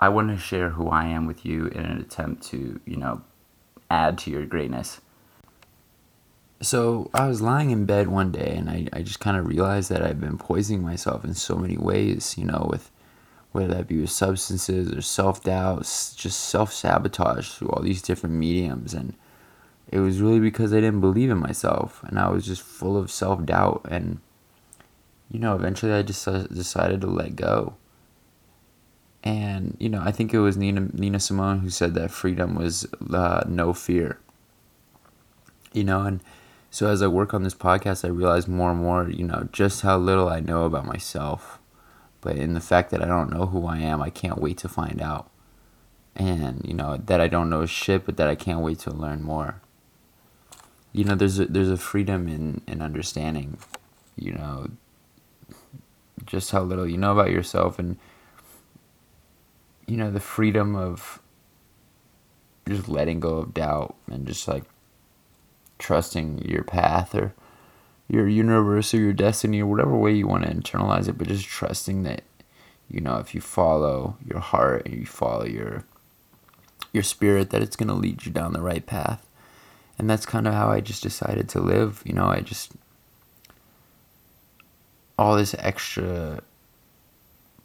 I 0.00 0.08
want 0.08 0.28
to 0.28 0.36
share 0.36 0.70
who 0.70 0.88
I 0.88 1.06
am 1.06 1.26
with 1.26 1.46
you 1.46 1.66
in 1.66 1.84
an 1.84 1.98
attempt 1.98 2.42
to, 2.48 2.80
you 2.84 2.96
know, 2.96 3.22
add 3.90 4.18
to 4.18 4.30
your 4.30 4.44
greatness. 4.44 5.00
So 6.60 7.10
I 7.14 7.28
was 7.28 7.40
lying 7.40 7.70
in 7.70 7.84
bed 7.84 8.08
one 8.08 8.32
day 8.32 8.54
and 8.56 8.70
I, 8.70 8.88
I 8.92 9.02
just 9.02 9.20
kind 9.20 9.36
of 9.36 9.46
realized 9.46 9.90
that 9.90 10.02
I've 10.02 10.20
been 10.20 10.38
poisoning 10.38 10.82
myself 10.82 11.24
in 11.24 11.34
so 11.34 11.56
many 11.56 11.76
ways, 11.76 12.36
you 12.36 12.44
know, 12.44 12.68
with 12.70 12.90
whether 13.52 13.74
that 13.74 13.86
be 13.86 14.00
with 14.00 14.10
substances 14.10 14.92
or 14.92 15.00
self 15.00 15.44
doubt, 15.44 15.80
just 16.16 16.40
self 16.40 16.72
sabotage 16.72 17.50
through 17.50 17.68
all 17.68 17.82
these 17.82 18.02
different 18.02 18.34
mediums. 18.34 18.94
And 18.94 19.14
it 19.88 20.00
was 20.00 20.20
really 20.20 20.40
because 20.40 20.72
I 20.72 20.80
didn't 20.80 21.00
believe 21.00 21.30
in 21.30 21.38
myself 21.38 22.02
and 22.04 22.18
I 22.18 22.28
was 22.30 22.44
just 22.46 22.62
full 22.62 22.96
of 22.96 23.10
self 23.10 23.44
doubt. 23.44 23.86
And, 23.88 24.20
you 25.30 25.38
know, 25.38 25.54
eventually 25.54 25.92
I 25.92 26.02
just 26.02 26.24
decided 26.24 27.00
to 27.02 27.06
let 27.06 27.36
go 27.36 27.74
and 29.24 29.74
you 29.80 29.88
know 29.88 30.02
I 30.04 30.12
think 30.12 30.32
it 30.32 30.38
was 30.38 30.56
Nina 30.56 30.88
Nina 30.92 31.18
Simone 31.18 31.60
who 31.60 31.70
said 31.70 31.94
that 31.94 32.10
freedom 32.10 32.54
was 32.54 32.86
uh, 33.12 33.42
no 33.48 33.72
fear. 33.72 34.20
You 35.72 35.82
know, 35.82 36.02
and 36.02 36.20
so 36.70 36.88
as 36.88 37.02
I 37.02 37.08
work 37.08 37.34
on 37.34 37.42
this 37.42 37.54
podcast, 37.54 38.04
I 38.04 38.08
realize 38.08 38.46
more 38.46 38.70
and 38.70 38.80
more, 38.80 39.10
you 39.10 39.24
know, 39.24 39.48
just 39.50 39.82
how 39.82 39.98
little 39.98 40.28
I 40.28 40.38
know 40.38 40.66
about 40.66 40.86
myself. 40.86 41.58
But 42.20 42.36
in 42.36 42.54
the 42.54 42.60
fact 42.60 42.90
that 42.90 43.02
I 43.02 43.06
don't 43.06 43.32
know 43.32 43.46
who 43.46 43.66
I 43.66 43.78
am, 43.78 44.00
I 44.00 44.10
can't 44.10 44.40
wait 44.40 44.58
to 44.58 44.68
find 44.68 45.02
out. 45.02 45.30
And 46.14 46.62
you 46.64 46.74
know 46.74 46.96
that 46.96 47.20
I 47.20 47.26
don't 47.26 47.50
know 47.50 47.66
shit, 47.66 48.04
but 48.04 48.16
that 48.18 48.28
I 48.28 48.34
can't 48.36 48.60
wait 48.60 48.78
to 48.80 48.90
learn 48.90 49.22
more. 49.22 49.62
You 50.94 51.04
know, 51.04 51.14
there's 51.16 51.38
a, 51.38 51.46
there's 51.46 51.70
a 51.70 51.76
freedom 51.76 52.28
in 52.28 52.62
in 52.66 52.80
understanding, 52.80 53.58
you 54.16 54.32
know, 54.32 54.70
just 56.24 56.52
how 56.52 56.62
little 56.62 56.88
you 56.88 56.96
know 56.96 57.12
about 57.12 57.30
yourself 57.30 57.78
and 57.78 57.98
you 59.86 59.96
know, 59.96 60.10
the 60.10 60.20
freedom 60.20 60.74
of 60.74 61.20
just 62.66 62.88
letting 62.88 63.20
go 63.20 63.38
of 63.38 63.52
doubt 63.52 63.94
and 64.10 64.26
just 64.26 64.48
like 64.48 64.64
trusting 65.78 66.38
your 66.38 66.64
path 66.64 67.14
or 67.14 67.34
your 68.08 68.28
universe 68.28 68.94
or 68.94 68.98
your 68.98 69.12
destiny 69.12 69.60
or 69.60 69.66
whatever 69.66 69.96
way 69.96 70.12
you 70.12 70.26
want 70.26 70.44
to 70.44 70.54
internalize 70.54 71.08
it, 71.08 71.18
but 71.18 71.28
just 71.28 71.46
trusting 71.46 72.02
that, 72.04 72.22
you 72.88 73.00
know, 73.00 73.18
if 73.18 73.34
you 73.34 73.40
follow 73.40 74.16
your 74.26 74.40
heart 74.40 74.86
and 74.86 74.94
you 74.94 75.06
follow 75.06 75.44
your 75.44 75.84
your 76.92 77.02
spirit, 77.02 77.50
that 77.50 77.60
it's 77.62 77.76
gonna 77.76 77.94
lead 77.94 78.24
you 78.24 78.30
down 78.30 78.52
the 78.52 78.62
right 78.62 78.86
path. 78.86 79.26
And 79.98 80.10
that's 80.10 80.26
kind 80.26 80.48
of 80.48 80.54
how 80.54 80.68
I 80.70 80.80
just 80.80 81.02
decided 81.02 81.48
to 81.50 81.60
live. 81.60 82.02
You 82.04 82.14
know, 82.14 82.26
I 82.26 82.40
just 82.40 82.72
all 85.18 85.36
this 85.36 85.54
extra 85.58 86.42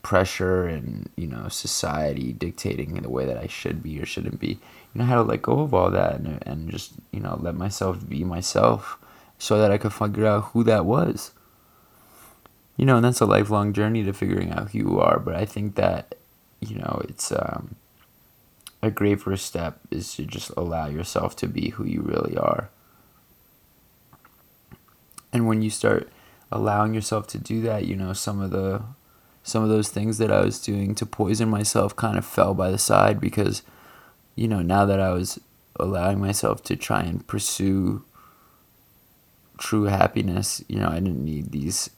pressure 0.02 0.65
and 0.65 1.10
you 1.18 1.28
know 1.28 1.48
society 1.50 2.32
dictating 2.32 2.94
the 2.94 3.10
way 3.10 3.26
that 3.26 3.38
I 3.38 3.48
should 3.48 3.84
be 3.84 4.00
or 4.00 4.06
shouldn't 4.06 4.39
be. 4.39 4.60
You 4.94 4.96
know 4.96 5.06
how 5.06 5.15
to 5.15 5.24
let 5.24 5.42
go 5.42 5.60
of 5.60 5.74
all 5.74 5.92
that 5.92 6.15
and, 6.15 6.42
and 6.46 6.70
just 6.70 6.94
you 7.12 7.20
know 7.20 7.38
let 7.42 7.56
myself 7.56 8.08
be 8.08 8.24
myself, 8.24 8.98
so 9.38 9.60
that 9.60 9.72
I 9.72 9.78
could 9.78 9.94
figure 9.94 10.26
out 10.26 10.46
who 10.46 10.63
that 10.63 10.86
was. 10.86 11.32
You 12.78 12.86
know, 12.86 12.96
and 12.96 13.06
that's 13.06 13.20
a 13.20 13.26
lifelong 13.26 13.74
journey 13.74 14.06
to 14.06 14.13
figuring 14.13 14.52
out 14.52 14.72
who 14.72 14.80
you 14.80 15.00
are. 15.00 15.20
But 15.20 15.36
I 15.36 15.46
think 15.46 15.76
that 15.76 16.15
you 16.60 16.76
know 16.78 17.02
it's 17.10 17.32
um, 17.32 17.76
a 18.82 18.89
great 18.89 19.22
first 19.22 19.46
step 19.46 19.80
is 19.92 20.13
to 20.15 20.26
just 20.26 20.52
allow 20.56 20.88
yourself 20.88 21.36
to 21.38 21.48
be 21.48 21.70
who 21.70 21.86
you 21.86 22.02
really 22.02 22.38
are. 22.38 22.70
And 25.32 25.48
when 25.48 25.62
you 25.62 25.70
start 25.70 26.10
allowing 26.52 26.94
yourself 26.94 27.28
to 27.28 27.38
do 27.38 27.62
that, 27.62 27.86
you 27.86 27.96
know, 27.96 28.13
some 28.13 28.42
of 28.42 28.52
the 28.52 28.84
some 29.44 29.63
of 29.63 29.70
those 29.70 29.89
things 29.89 30.18
that 30.18 30.32
I 30.32 30.42
was 30.42 30.60
doing 30.60 30.94
to 30.96 31.06
poison 31.06 31.50
myself 31.50 31.96
kind 31.96 32.18
of 32.18 32.26
fell 32.26 32.54
by 32.54 32.72
the 32.72 32.78
side 32.78 33.20
because, 33.20 33.63
you 34.36 34.48
know, 34.48 34.62
now 34.62 34.86
that 34.86 35.00
I 35.00 35.12
was 35.12 35.39
allowing 35.80 36.20
myself 36.20 36.62
to 36.63 36.76
try 36.76 37.02
and 37.02 37.26
pursue 37.26 38.04
true 39.58 39.86
happiness, 39.86 40.63
you 40.68 40.80
know, 40.80 40.89
I 40.89 40.96
didn't 40.96 41.24
need 41.24 41.52
these 41.52 41.89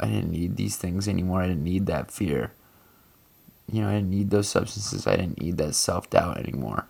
I 0.00 0.06
didn't 0.06 0.32
need 0.32 0.56
these 0.56 0.76
things 0.76 1.06
anymore. 1.06 1.42
I 1.42 1.48
didn't 1.48 1.64
need 1.64 1.86
that 1.86 2.10
fear. 2.10 2.52
You 3.72 3.82
know, 3.82 3.88
I 3.88 3.94
didn't 3.94 4.10
need 4.10 4.30
those 4.30 4.48
substances. 4.48 5.06
I 5.06 5.16
didn't 5.16 5.40
need 5.40 5.56
that 5.58 5.74
self 5.74 6.08
doubt 6.10 6.38
anymore 6.38 6.86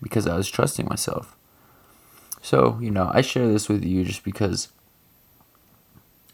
because 0.00 0.26
I 0.26 0.36
was 0.36 0.48
trusting 0.48 0.86
myself. 0.88 1.36
So, 2.40 2.78
you 2.80 2.90
know, 2.90 3.10
I 3.12 3.20
share 3.20 3.48
this 3.48 3.68
with 3.68 3.84
you 3.84 4.04
just 4.04 4.24
because, 4.24 4.68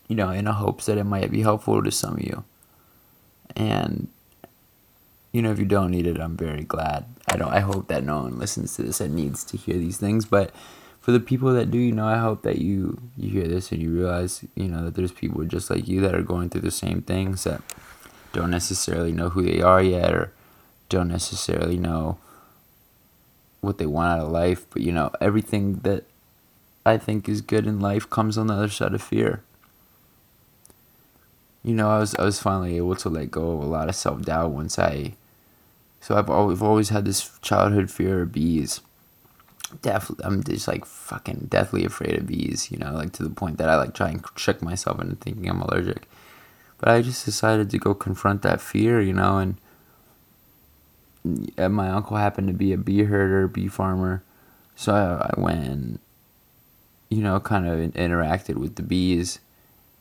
you 0.07 0.15
know, 0.15 0.31
in 0.31 0.47
a 0.47 0.53
hopes 0.53 0.87
that 0.87 0.99
it 0.99 1.05
might 1.05 1.31
be 1.31 1.43
helpful 1.43 1.83
to 1.83 1.91
some 1.91 2.15
of 2.15 2.23
you. 2.23 2.45
And 3.57 4.09
you 5.33 5.43
know, 5.43 5.53
if 5.53 5.59
you 5.59 5.67
don't 5.67 5.91
need 5.91 6.07
it, 6.07 6.19
I'm 6.19 6.37
very 6.37 6.65
glad. 6.65 7.05
I 7.31 7.37
don't. 7.37 7.53
I 7.53 7.61
hope 7.61 7.89
that 7.89 8.05
no 8.05 8.23
one 8.23 8.39
listens 8.39 8.75
to 8.77 8.83
this 8.83 9.01
and 9.01 9.15
needs 9.15 9.45
to 9.45 9.57
hear 9.57 9.77
these 9.77 9.99
things. 9.99 10.25
But 10.25 10.53
for 11.01 11.13
the 11.13 11.21
people 11.21 11.53
that 11.53 11.71
do, 11.71 11.79
you 11.79 11.93
know, 11.93 12.07
I 12.07 12.17
hope 12.17 12.43
that 12.43 12.59
you 12.59 13.01
you 13.17 13.31
hear 13.31 13.47
this 13.47 13.71
and 13.71 13.83
you 13.83 13.91
realize, 13.91 14.45
you 14.55 14.69
know, 14.69 14.85
that 14.85 14.95
there's 14.95 15.13
people 15.13 15.45
just 15.45 15.71
like 15.71 15.87
you 15.87 16.01
that 16.01 16.15
are 16.15 16.23
going 16.23 16.49
through 16.49 16.63
the 16.63 16.71
same 16.71 17.03
things 17.03 17.45
that 17.45 17.61
don't 18.33 18.51
necessarily 18.51 19.13
know 19.13 19.31
who 19.31 19.43
they 19.43 19.61
are 19.61 19.83
yet 19.83 20.13
or 20.13 20.33
don't 20.89 21.09
necessarily 21.09 21.79
know 21.79 22.19
what 23.61 23.79
they 23.79 23.87
want 23.87 24.21
out 24.21 24.27
of 24.27 24.33
life. 24.33 24.67
But 24.71 24.83
you 24.83 24.93
know, 24.93 25.11
everything 25.21 25.81
that 25.81 26.05
I 26.85 26.99
think 26.99 27.29
is 27.29 27.41
good 27.41 27.67
in 27.67 27.81
life 27.81 28.09
comes 28.09 28.39
on 28.39 28.47
the 28.47 28.55
other 28.55 28.69
side 28.69 28.95
of 28.95 29.03
fear 29.03 29.43
you 31.69 31.75
know, 31.75 31.91
I 31.91 31.99
was 31.99 32.15
I 32.15 32.25
was 32.25 32.41
finally 32.41 32.79
able 32.79 32.97
to 32.97 33.11
let 33.11 33.31
go 33.31 33.53
of 33.53 33.63
a 33.63 33.67
lot 33.67 33.91
of 33.91 33.95
self 33.95 34.23
doubt 34.23 34.53
once 34.53 34.79
I. 34.79 35.15
So 36.01 36.17
I've 36.17 36.31
always, 36.31 36.59
I've 36.59 36.63
always 36.63 36.89
had 36.91 37.05
this 37.05 37.39
childhood 37.43 37.91
fear 37.91 38.23
of 38.23 38.33
bees. 38.33 38.81
Definitely, 39.83 40.25
I'm 40.25 40.43
just 40.43 40.67
like 40.67 40.87
fucking 40.87 41.49
deathly 41.51 41.85
afraid 41.85 42.17
of 42.17 42.27
bees. 42.27 42.71
You 42.71 42.79
know, 42.79 42.93
like 42.93 43.13
to 43.15 43.23
the 43.23 43.29
point 43.29 43.59
that 43.59 43.69
I 43.69 43.77
like 43.77 43.95
try 43.95 44.09
and 44.09 44.25
trick 44.35 44.63
myself 44.63 44.99
into 44.99 45.17
thinking 45.17 45.47
I'm 45.49 45.61
allergic. 45.61 46.09
But 46.79 46.91
I 46.91 47.03
just 47.03 47.25
decided 47.25 47.71
to 47.71 47.79
go 47.79 47.95
confront 47.95 48.43
that 48.43 48.61
fear. 48.61 49.01
You 49.01 49.13
know, 49.13 49.39
and, 49.39 49.57
my 51.73 51.91
uncle 51.91 52.17
happened 52.17 52.49
to 52.49 52.55
be 52.55 52.73
a 52.73 52.79
bee 52.79 53.03
herder, 53.03 53.49
bee 53.49 53.69
farmer, 53.69 54.23
so 54.75 54.95
I, 54.95 55.35
I 55.35 55.41
went 55.41 55.67
and, 55.67 55.99
you 57.11 57.23
know, 57.23 57.39
kind 57.41 57.67
of 57.67 57.79
interacted 57.93 58.55
with 58.55 58.77
the 58.77 58.83
bees 58.83 59.41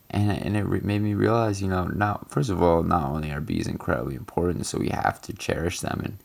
and 0.10 0.32
and 0.32 0.56
it 0.56 0.66
re- 0.66 0.80
made 0.82 1.02
me 1.02 1.14
realize, 1.14 1.62
you 1.62 1.68
know, 1.68 1.86
not 1.86 2.30
first 2.30 2.50
of 2.50 2.62
all, 2.62 2.84
not 2.84 3.10
only 3.10 3.32
are 3.32 3.42
bees 3.42 3.68
incredibly 3.68 4.16
important, 4.16 4.66
so 4.66 4.78
we 4.78 4.90
have 4.90 5.22
to 5.24 5.34
cherish 5.34 5.80
them, 5.82 6.02
and 6.04 6.18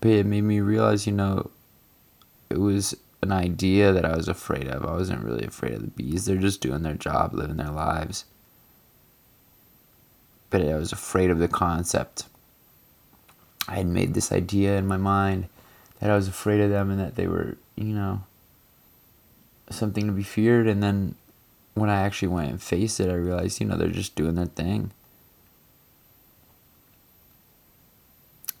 but 0.00 0.10
it 0.10 0.26
made 0.26 0.42
me 0.42 0.60
realize, 0.60 1.06
you 1.06 1.12
know, 1.12 1.50
it 2.48 2.58
was 2.58 2.96
an 3.22 3.32
idea 3.32 3.92
that 3.92 4.04
I 4.04 4.16
was 4.16 4.28
afraid 4.28 4.68
of. 4.68 4.84
I 4.84 4.92
wasn't 4.92 5.24
really 5.24 5.44
afraid 5.44 5.74
of 5.74 5.82
the 5.82 5.88
bees; 5.88 6.24
they're 6.24 6.36
just 6.36 6.60
doing 6.60 6.82
their 6.82 6.94
job, 6.94 7.34
living 7.34 7.56
their 7.58 7.70
lives. 7.70 8.24
But 10.50 10.62
I 10.62 10.74
was 10.74 10.92
afraid 10.92 11.30
of 11.30 11.38
the 11.38 11.48
concept. 11.48 12.24
I 13.68 13.76
had 13.76 13.86
made 13.86 14.14
this 14.14 14.32
idea 14.32 14.76
in 14.76 14.86
my 14.86 14.96
mind 14.96 15.48
that 16.00 16.10
I 16.10 16.16
was 16.16 16.28
afraid 16.28 16.60
of 16.60 16.70
them 16.70 16.90
and 16.90 16.98
that 16.98 17.14
they 17.14 17.28
were, 17.28 17.56
you 17.76 17.94
know, 17.94 18.22
something 19.70 20.06
to 20.06 20.12
be 20.12 20.22
feared, 20.22 20.66
and 20.66 20.82
then 20.82 21.14
when 21.74 21.88
I 21.88 22.00
actually 22.00 22.28
went 22.28 22.50
and 22.50 22.62
faced 22.62 23.00
it, 23.00 23.08
I 23.08 23.14
realized, 23.14 23.60
you 23.60 23.66
know, 23.66 23.76
they're 23.76 23.88
just 23.88 24.14
doing 24.14 24.34
their 24.34 24.46
thing. 24.46 24.92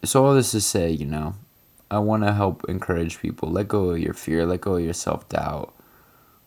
So, 0.04 0.24
all 0.24 0.34
this 0.34 0.54
is 0.54 0.64
to 0.64 0.68
say, 0.68 0.90
you 0.90 1.04
know, 1.04 1.34
I 1.90 1.98
want 1.98 2.22
to 2.22 2.32
help 2.32 2.64
encourage 2.68 3.20
people. 3.20 3.50
Let 3.50 3.68
go 3.68 3.90
of 3.90 3.98
your 3.98 4.14
fear, 4.14 4.46
let 4.46 4.62
go 4.62 4.76
of 4.76 4.84
your 4.84 4.94
self 4.94 5.28
doubt, 5.28 5.74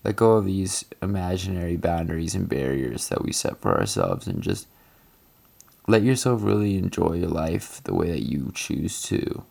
let 0.03 0.15
go 0.15 0.34
of 0.34 0.45
these 0.45 0.86
imaginary 1.01 1.75
boundaries 1.75 2.34
and 2.34 2.49
barriers 2.49 3.10
that 3.10 3.23
we 3.23 3.32
set 3.32 3.60
for 3.60 3.77
ourselves, 3.77 4.25
and 4.25 4.41
just 4.41 4.67
let 5.88 6.04
yourself 6.04 6.41
really 6.43 6.78
enjoy 6.78 7.13
your 7.13 7.30
life 7.30 7.82
the 7.84 7.93
way 7.93 8.10
that 8.12 8.24
you 8.24 8.52
choose 8.56 9.02
to. 9.04 9.43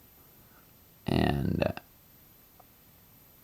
And 1.07 1.63
uh, 1.67 1.73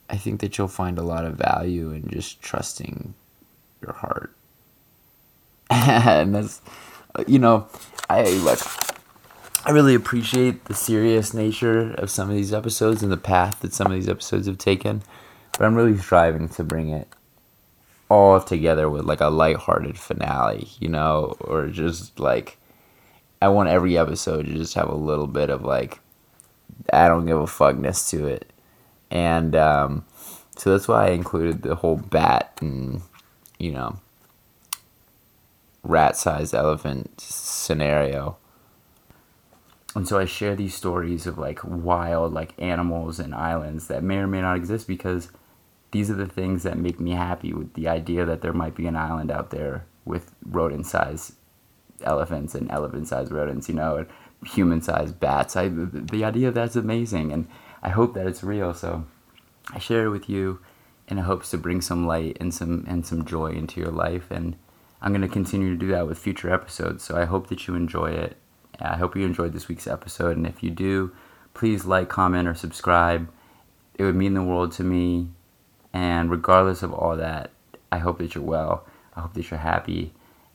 I 0.08 0.16
think 0.16 0.40
that 0.40 0.56
you'll 0.56 0.68
find 0.68 0.98
a 0.98 1.02
lot 1.02 1.24
of 1.24 1.34
value 1.34 1.90
in 1.90 2.08
just 2.08 2.40
trusting 2.40 3.14
your 3.82 3.92
heart. 3.92 4.34
and 5.70 6.34
that's, 6.34 6.62
uh, 7.14 7.24
you 7.26 7.38
know, 7.38 7.66
I 8.08 8.22
look, 8.30 8.60
I 9.66 9.70
really 9.70 9.94
appreciate 9.94 10.64
the 10.64 10.74
serious 10.74 11.34
nature 11.34 11.92
of 11.94 12.10
some 12.10 12.30
of 12.30 12.36
these 12.36 12.54
episodes 12.54 13.02
and 13.02 13.12
the 13.12 13.18
path 13.18 13.60
that 13.60 13.74
some 13.74 13.88
of 13.88 13.92
these 13.92 14.08
episodes 14.08 14.46
have 14.46 14.56
taken, 14.56 15.02
but 15.52 15.66
I'm 15.66 15.74
really 15.74 15.98
striving 15.98 16.48
to 16.50 16.64
bring 16.64 16.88
it 16.88 17.08
all 18.08 18.40
together 18.40 18.88
with 18.88 19.04
like 19.04 19.20
a 19.20 19.28
lighthearted 19.28 19.98
finale, 19.98 20.68
you 20.80 20.88
know, 20.88 21.36
or 21.40 21.66
just 21.66 22.18
like 22.18 22.56
I 23.40 23.48
want 23.48 23.68
every 23.68 23.96
episode 23.96 24.46
to 24.46 24.52
just 24.52 24.74
have 24.74 24.88
a 24.88 24.94
little 24.94 25.26
bit 25.26 25.50
of 25.50 25.62
like 25.62 26.00
I 26.92 27.08
don't 27.08 27.26
give 27.26 27.38
a 27.38 27.44
fuckness 27.44 28.08
to 28.10 28.26
it. 28.26 28.52
And 29.10 29.54
um, 29.54 30.04
so 30.56 30.72
that's 30.72 30.88
why 30.88 31.08
I 31.08 31.10
included 31.10 31.62
the 31.62 31.76
whole 31.76 31.96
bat 31.96 32.58
and 32.60 33.02
you 33.58 33.72
know 33.72 33.98
rat 35.82 36.16
sized 36.16 36.54
elephant 36.54 37.20
scenario. 37.20 38.36
And 39.94 40.06
so 40.06 40.18
I 40.18 40.26
share 40.26 40.54
these 40.54 40.74
stories 40.74 41.26
of 41.26 41.38
like 41.38 41.60
wild 41.64 42.32
like 42.32 42.52
animals 42.58 43.18
and 43.18 43.34
islands 43.34 43.88
that 43.88 44.02
may 44.02 44.18
or 44.18 44.26
may 44.26 44.40
not 44.40 44.56
exist 44.56 44.86
because 44.86 45.30
these 45.90 46.10
are 46.10 46.14
the 46.14 46.26
things 46.26 46.64
that 46.64 46.76
make 46.76 47.00
me 47.00 47.12
happy 47.12 47.52
with 47.52 47.72
the 47.74 47.88
idea 47.88 48.24
that 48.26 48.42
there 48.42 48.52
might 48.52 48.74
be 48.74 48.86
an 48.86 48.96
island 48.96 49.30
out 49.30 49.50
there 49.50 49.86
with 50.04 50.30
rodent 50.44 50.86
sized 50.86 51.34
elephants 52.02 52.54
and 52.54 52.70
elephant 52.70 53.08
sized 53.08 53.32
rodents, 53.32 53.68
you 53.68 53.74
know, 53.74 53.96
and 53.96 54.06
human 54.46 54.80
sized 54.80 55.18
bats. 55.20 55.56
I, 55.56 55.68
the, 55.68 55.86
the 55.86 56.24
idea 56.24 56.48
of 56.48 56.54
that's 56.54 56.76
amazing 56.76 57.32
and 57.32 57.48
I 57.82 57.90
hope 57.90 58.14
that 58.14 58.26
it's 58.26 58.42
real. 58.42 58.74
So 58.74 59.04
I 59.72 59.78
share 59.78 60.06
it 60.06 60.10
with 60.10 60.28
you 60.28 60.60
in 61.08 61.18
hopes 61.18 61.50
to 61.50 61.58
bring 61.58 61.80
some 61.80 62.06
light 62.06 62.36
and 62.40 62.52
some 62.52 62.84
and 62.86 63.06
some 63.06 63.24
joy 63.24 63.52
into 63.52 63.80
your 63.80 63.90
life 63.90 64.30
and 64.30 64.56
I'm 65.00 65.12
going 65.12 65.22
to 65.22 65.28
continue 65.28 65.70
to 65.70 65.76
do 65.76 65.88
that 65.88 66.06
with 66.06 66.18
future 66.18 66.52
episodes. 66.52 67.04
So 67.04 67.16
I 67.16 67.24
hope 67.24 67.48
that 67.48 67.66
you 67.66 67.74
enjoy 67.74 68.10
it. 68.10 68.36
I 68.80 68.96
hope 68.96 69.16
you 69.16 69.24
enjoyed 69.24 69.52
this 69.52 69.68
week's 69.68 69.86
episode 69.86 70.36
and 70.36 70.46
if 70.46 70.62
you 70.62 70.70
do, 70.70 71.12
please 71.54 71.84
like, 71.84 72.08
comment 72.08 72.48
or 72.48 72.54
subscribe. 72.54 73.28
It 73.94 74.04
would 74.04 74.16
mean 74.16 74.34
the 74.34 74.42
world 74.42 74.72
to 74.72 74.84
me. 74.84 75.28
And 75.92 76.30
regardless 76.30 76.82
of 76.82 76.92
all 76.92 77.16
that, 77.16 77.50
I 77.90 77.98
hope 77.98 78.18
that 78.18 78.34
you're 78.34 78.44
well. 78.44 78.86
I 79.16 79.20
hope 79.20 79.34
that 79.34 79.50
you're 79.50 79.58
happy. 79.58 80.12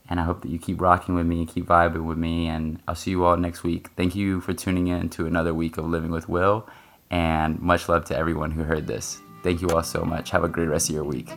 And 0.09 0.19
I 0.19 0.23
hope 0.23 0.41
that 0.41 0.49
you 0.49 0.59
keep 0.59 0.81
rocking 0.81 1.15
with 1.15 1.25
me 1.25 1.39
and 1.39 1.47
keep 1.47 1.65
vibing 1.65 2.05
with 2.05 2.17
me. 2.17 2.47
And 2.47 2.81
I'll 2.87 2.95
see 2.95 3.11
you 3.11 3.23
all 3.25 3.37
next 3.37 3.63
week. 3.63 3.89
Thank 3.95 4.15
you 4.15 4.41
for 4.41 4.53
tuning 4.53 4.87
in 4.87 5.09
to 5.11 5.25
another 5.25 5.53
week 5.53 5.77
of 5.77 5.85
Living 5.85 6.11
with 6.11 6.27
Will. 6.27 6.67
And 7.09 7.59
much 7.59 7.87
love 7.87 8.05
to 8.05 8.17
everyone 8.17 8.51
who 8.51 8.63
heard 8.63 8.87
this. 8.87 9.19
Thank 9.43 9.61
you 9.61 9.69
all 9.69 9.83
so 9.83 10.03
much. 10.03 10.31
Have 10.31 10.43
a 10.43 10.49
great 10.49 10.67
rest 10.67 10.89
of 10.89 10.95
your 10.95 11.03
week. 11.03 11.29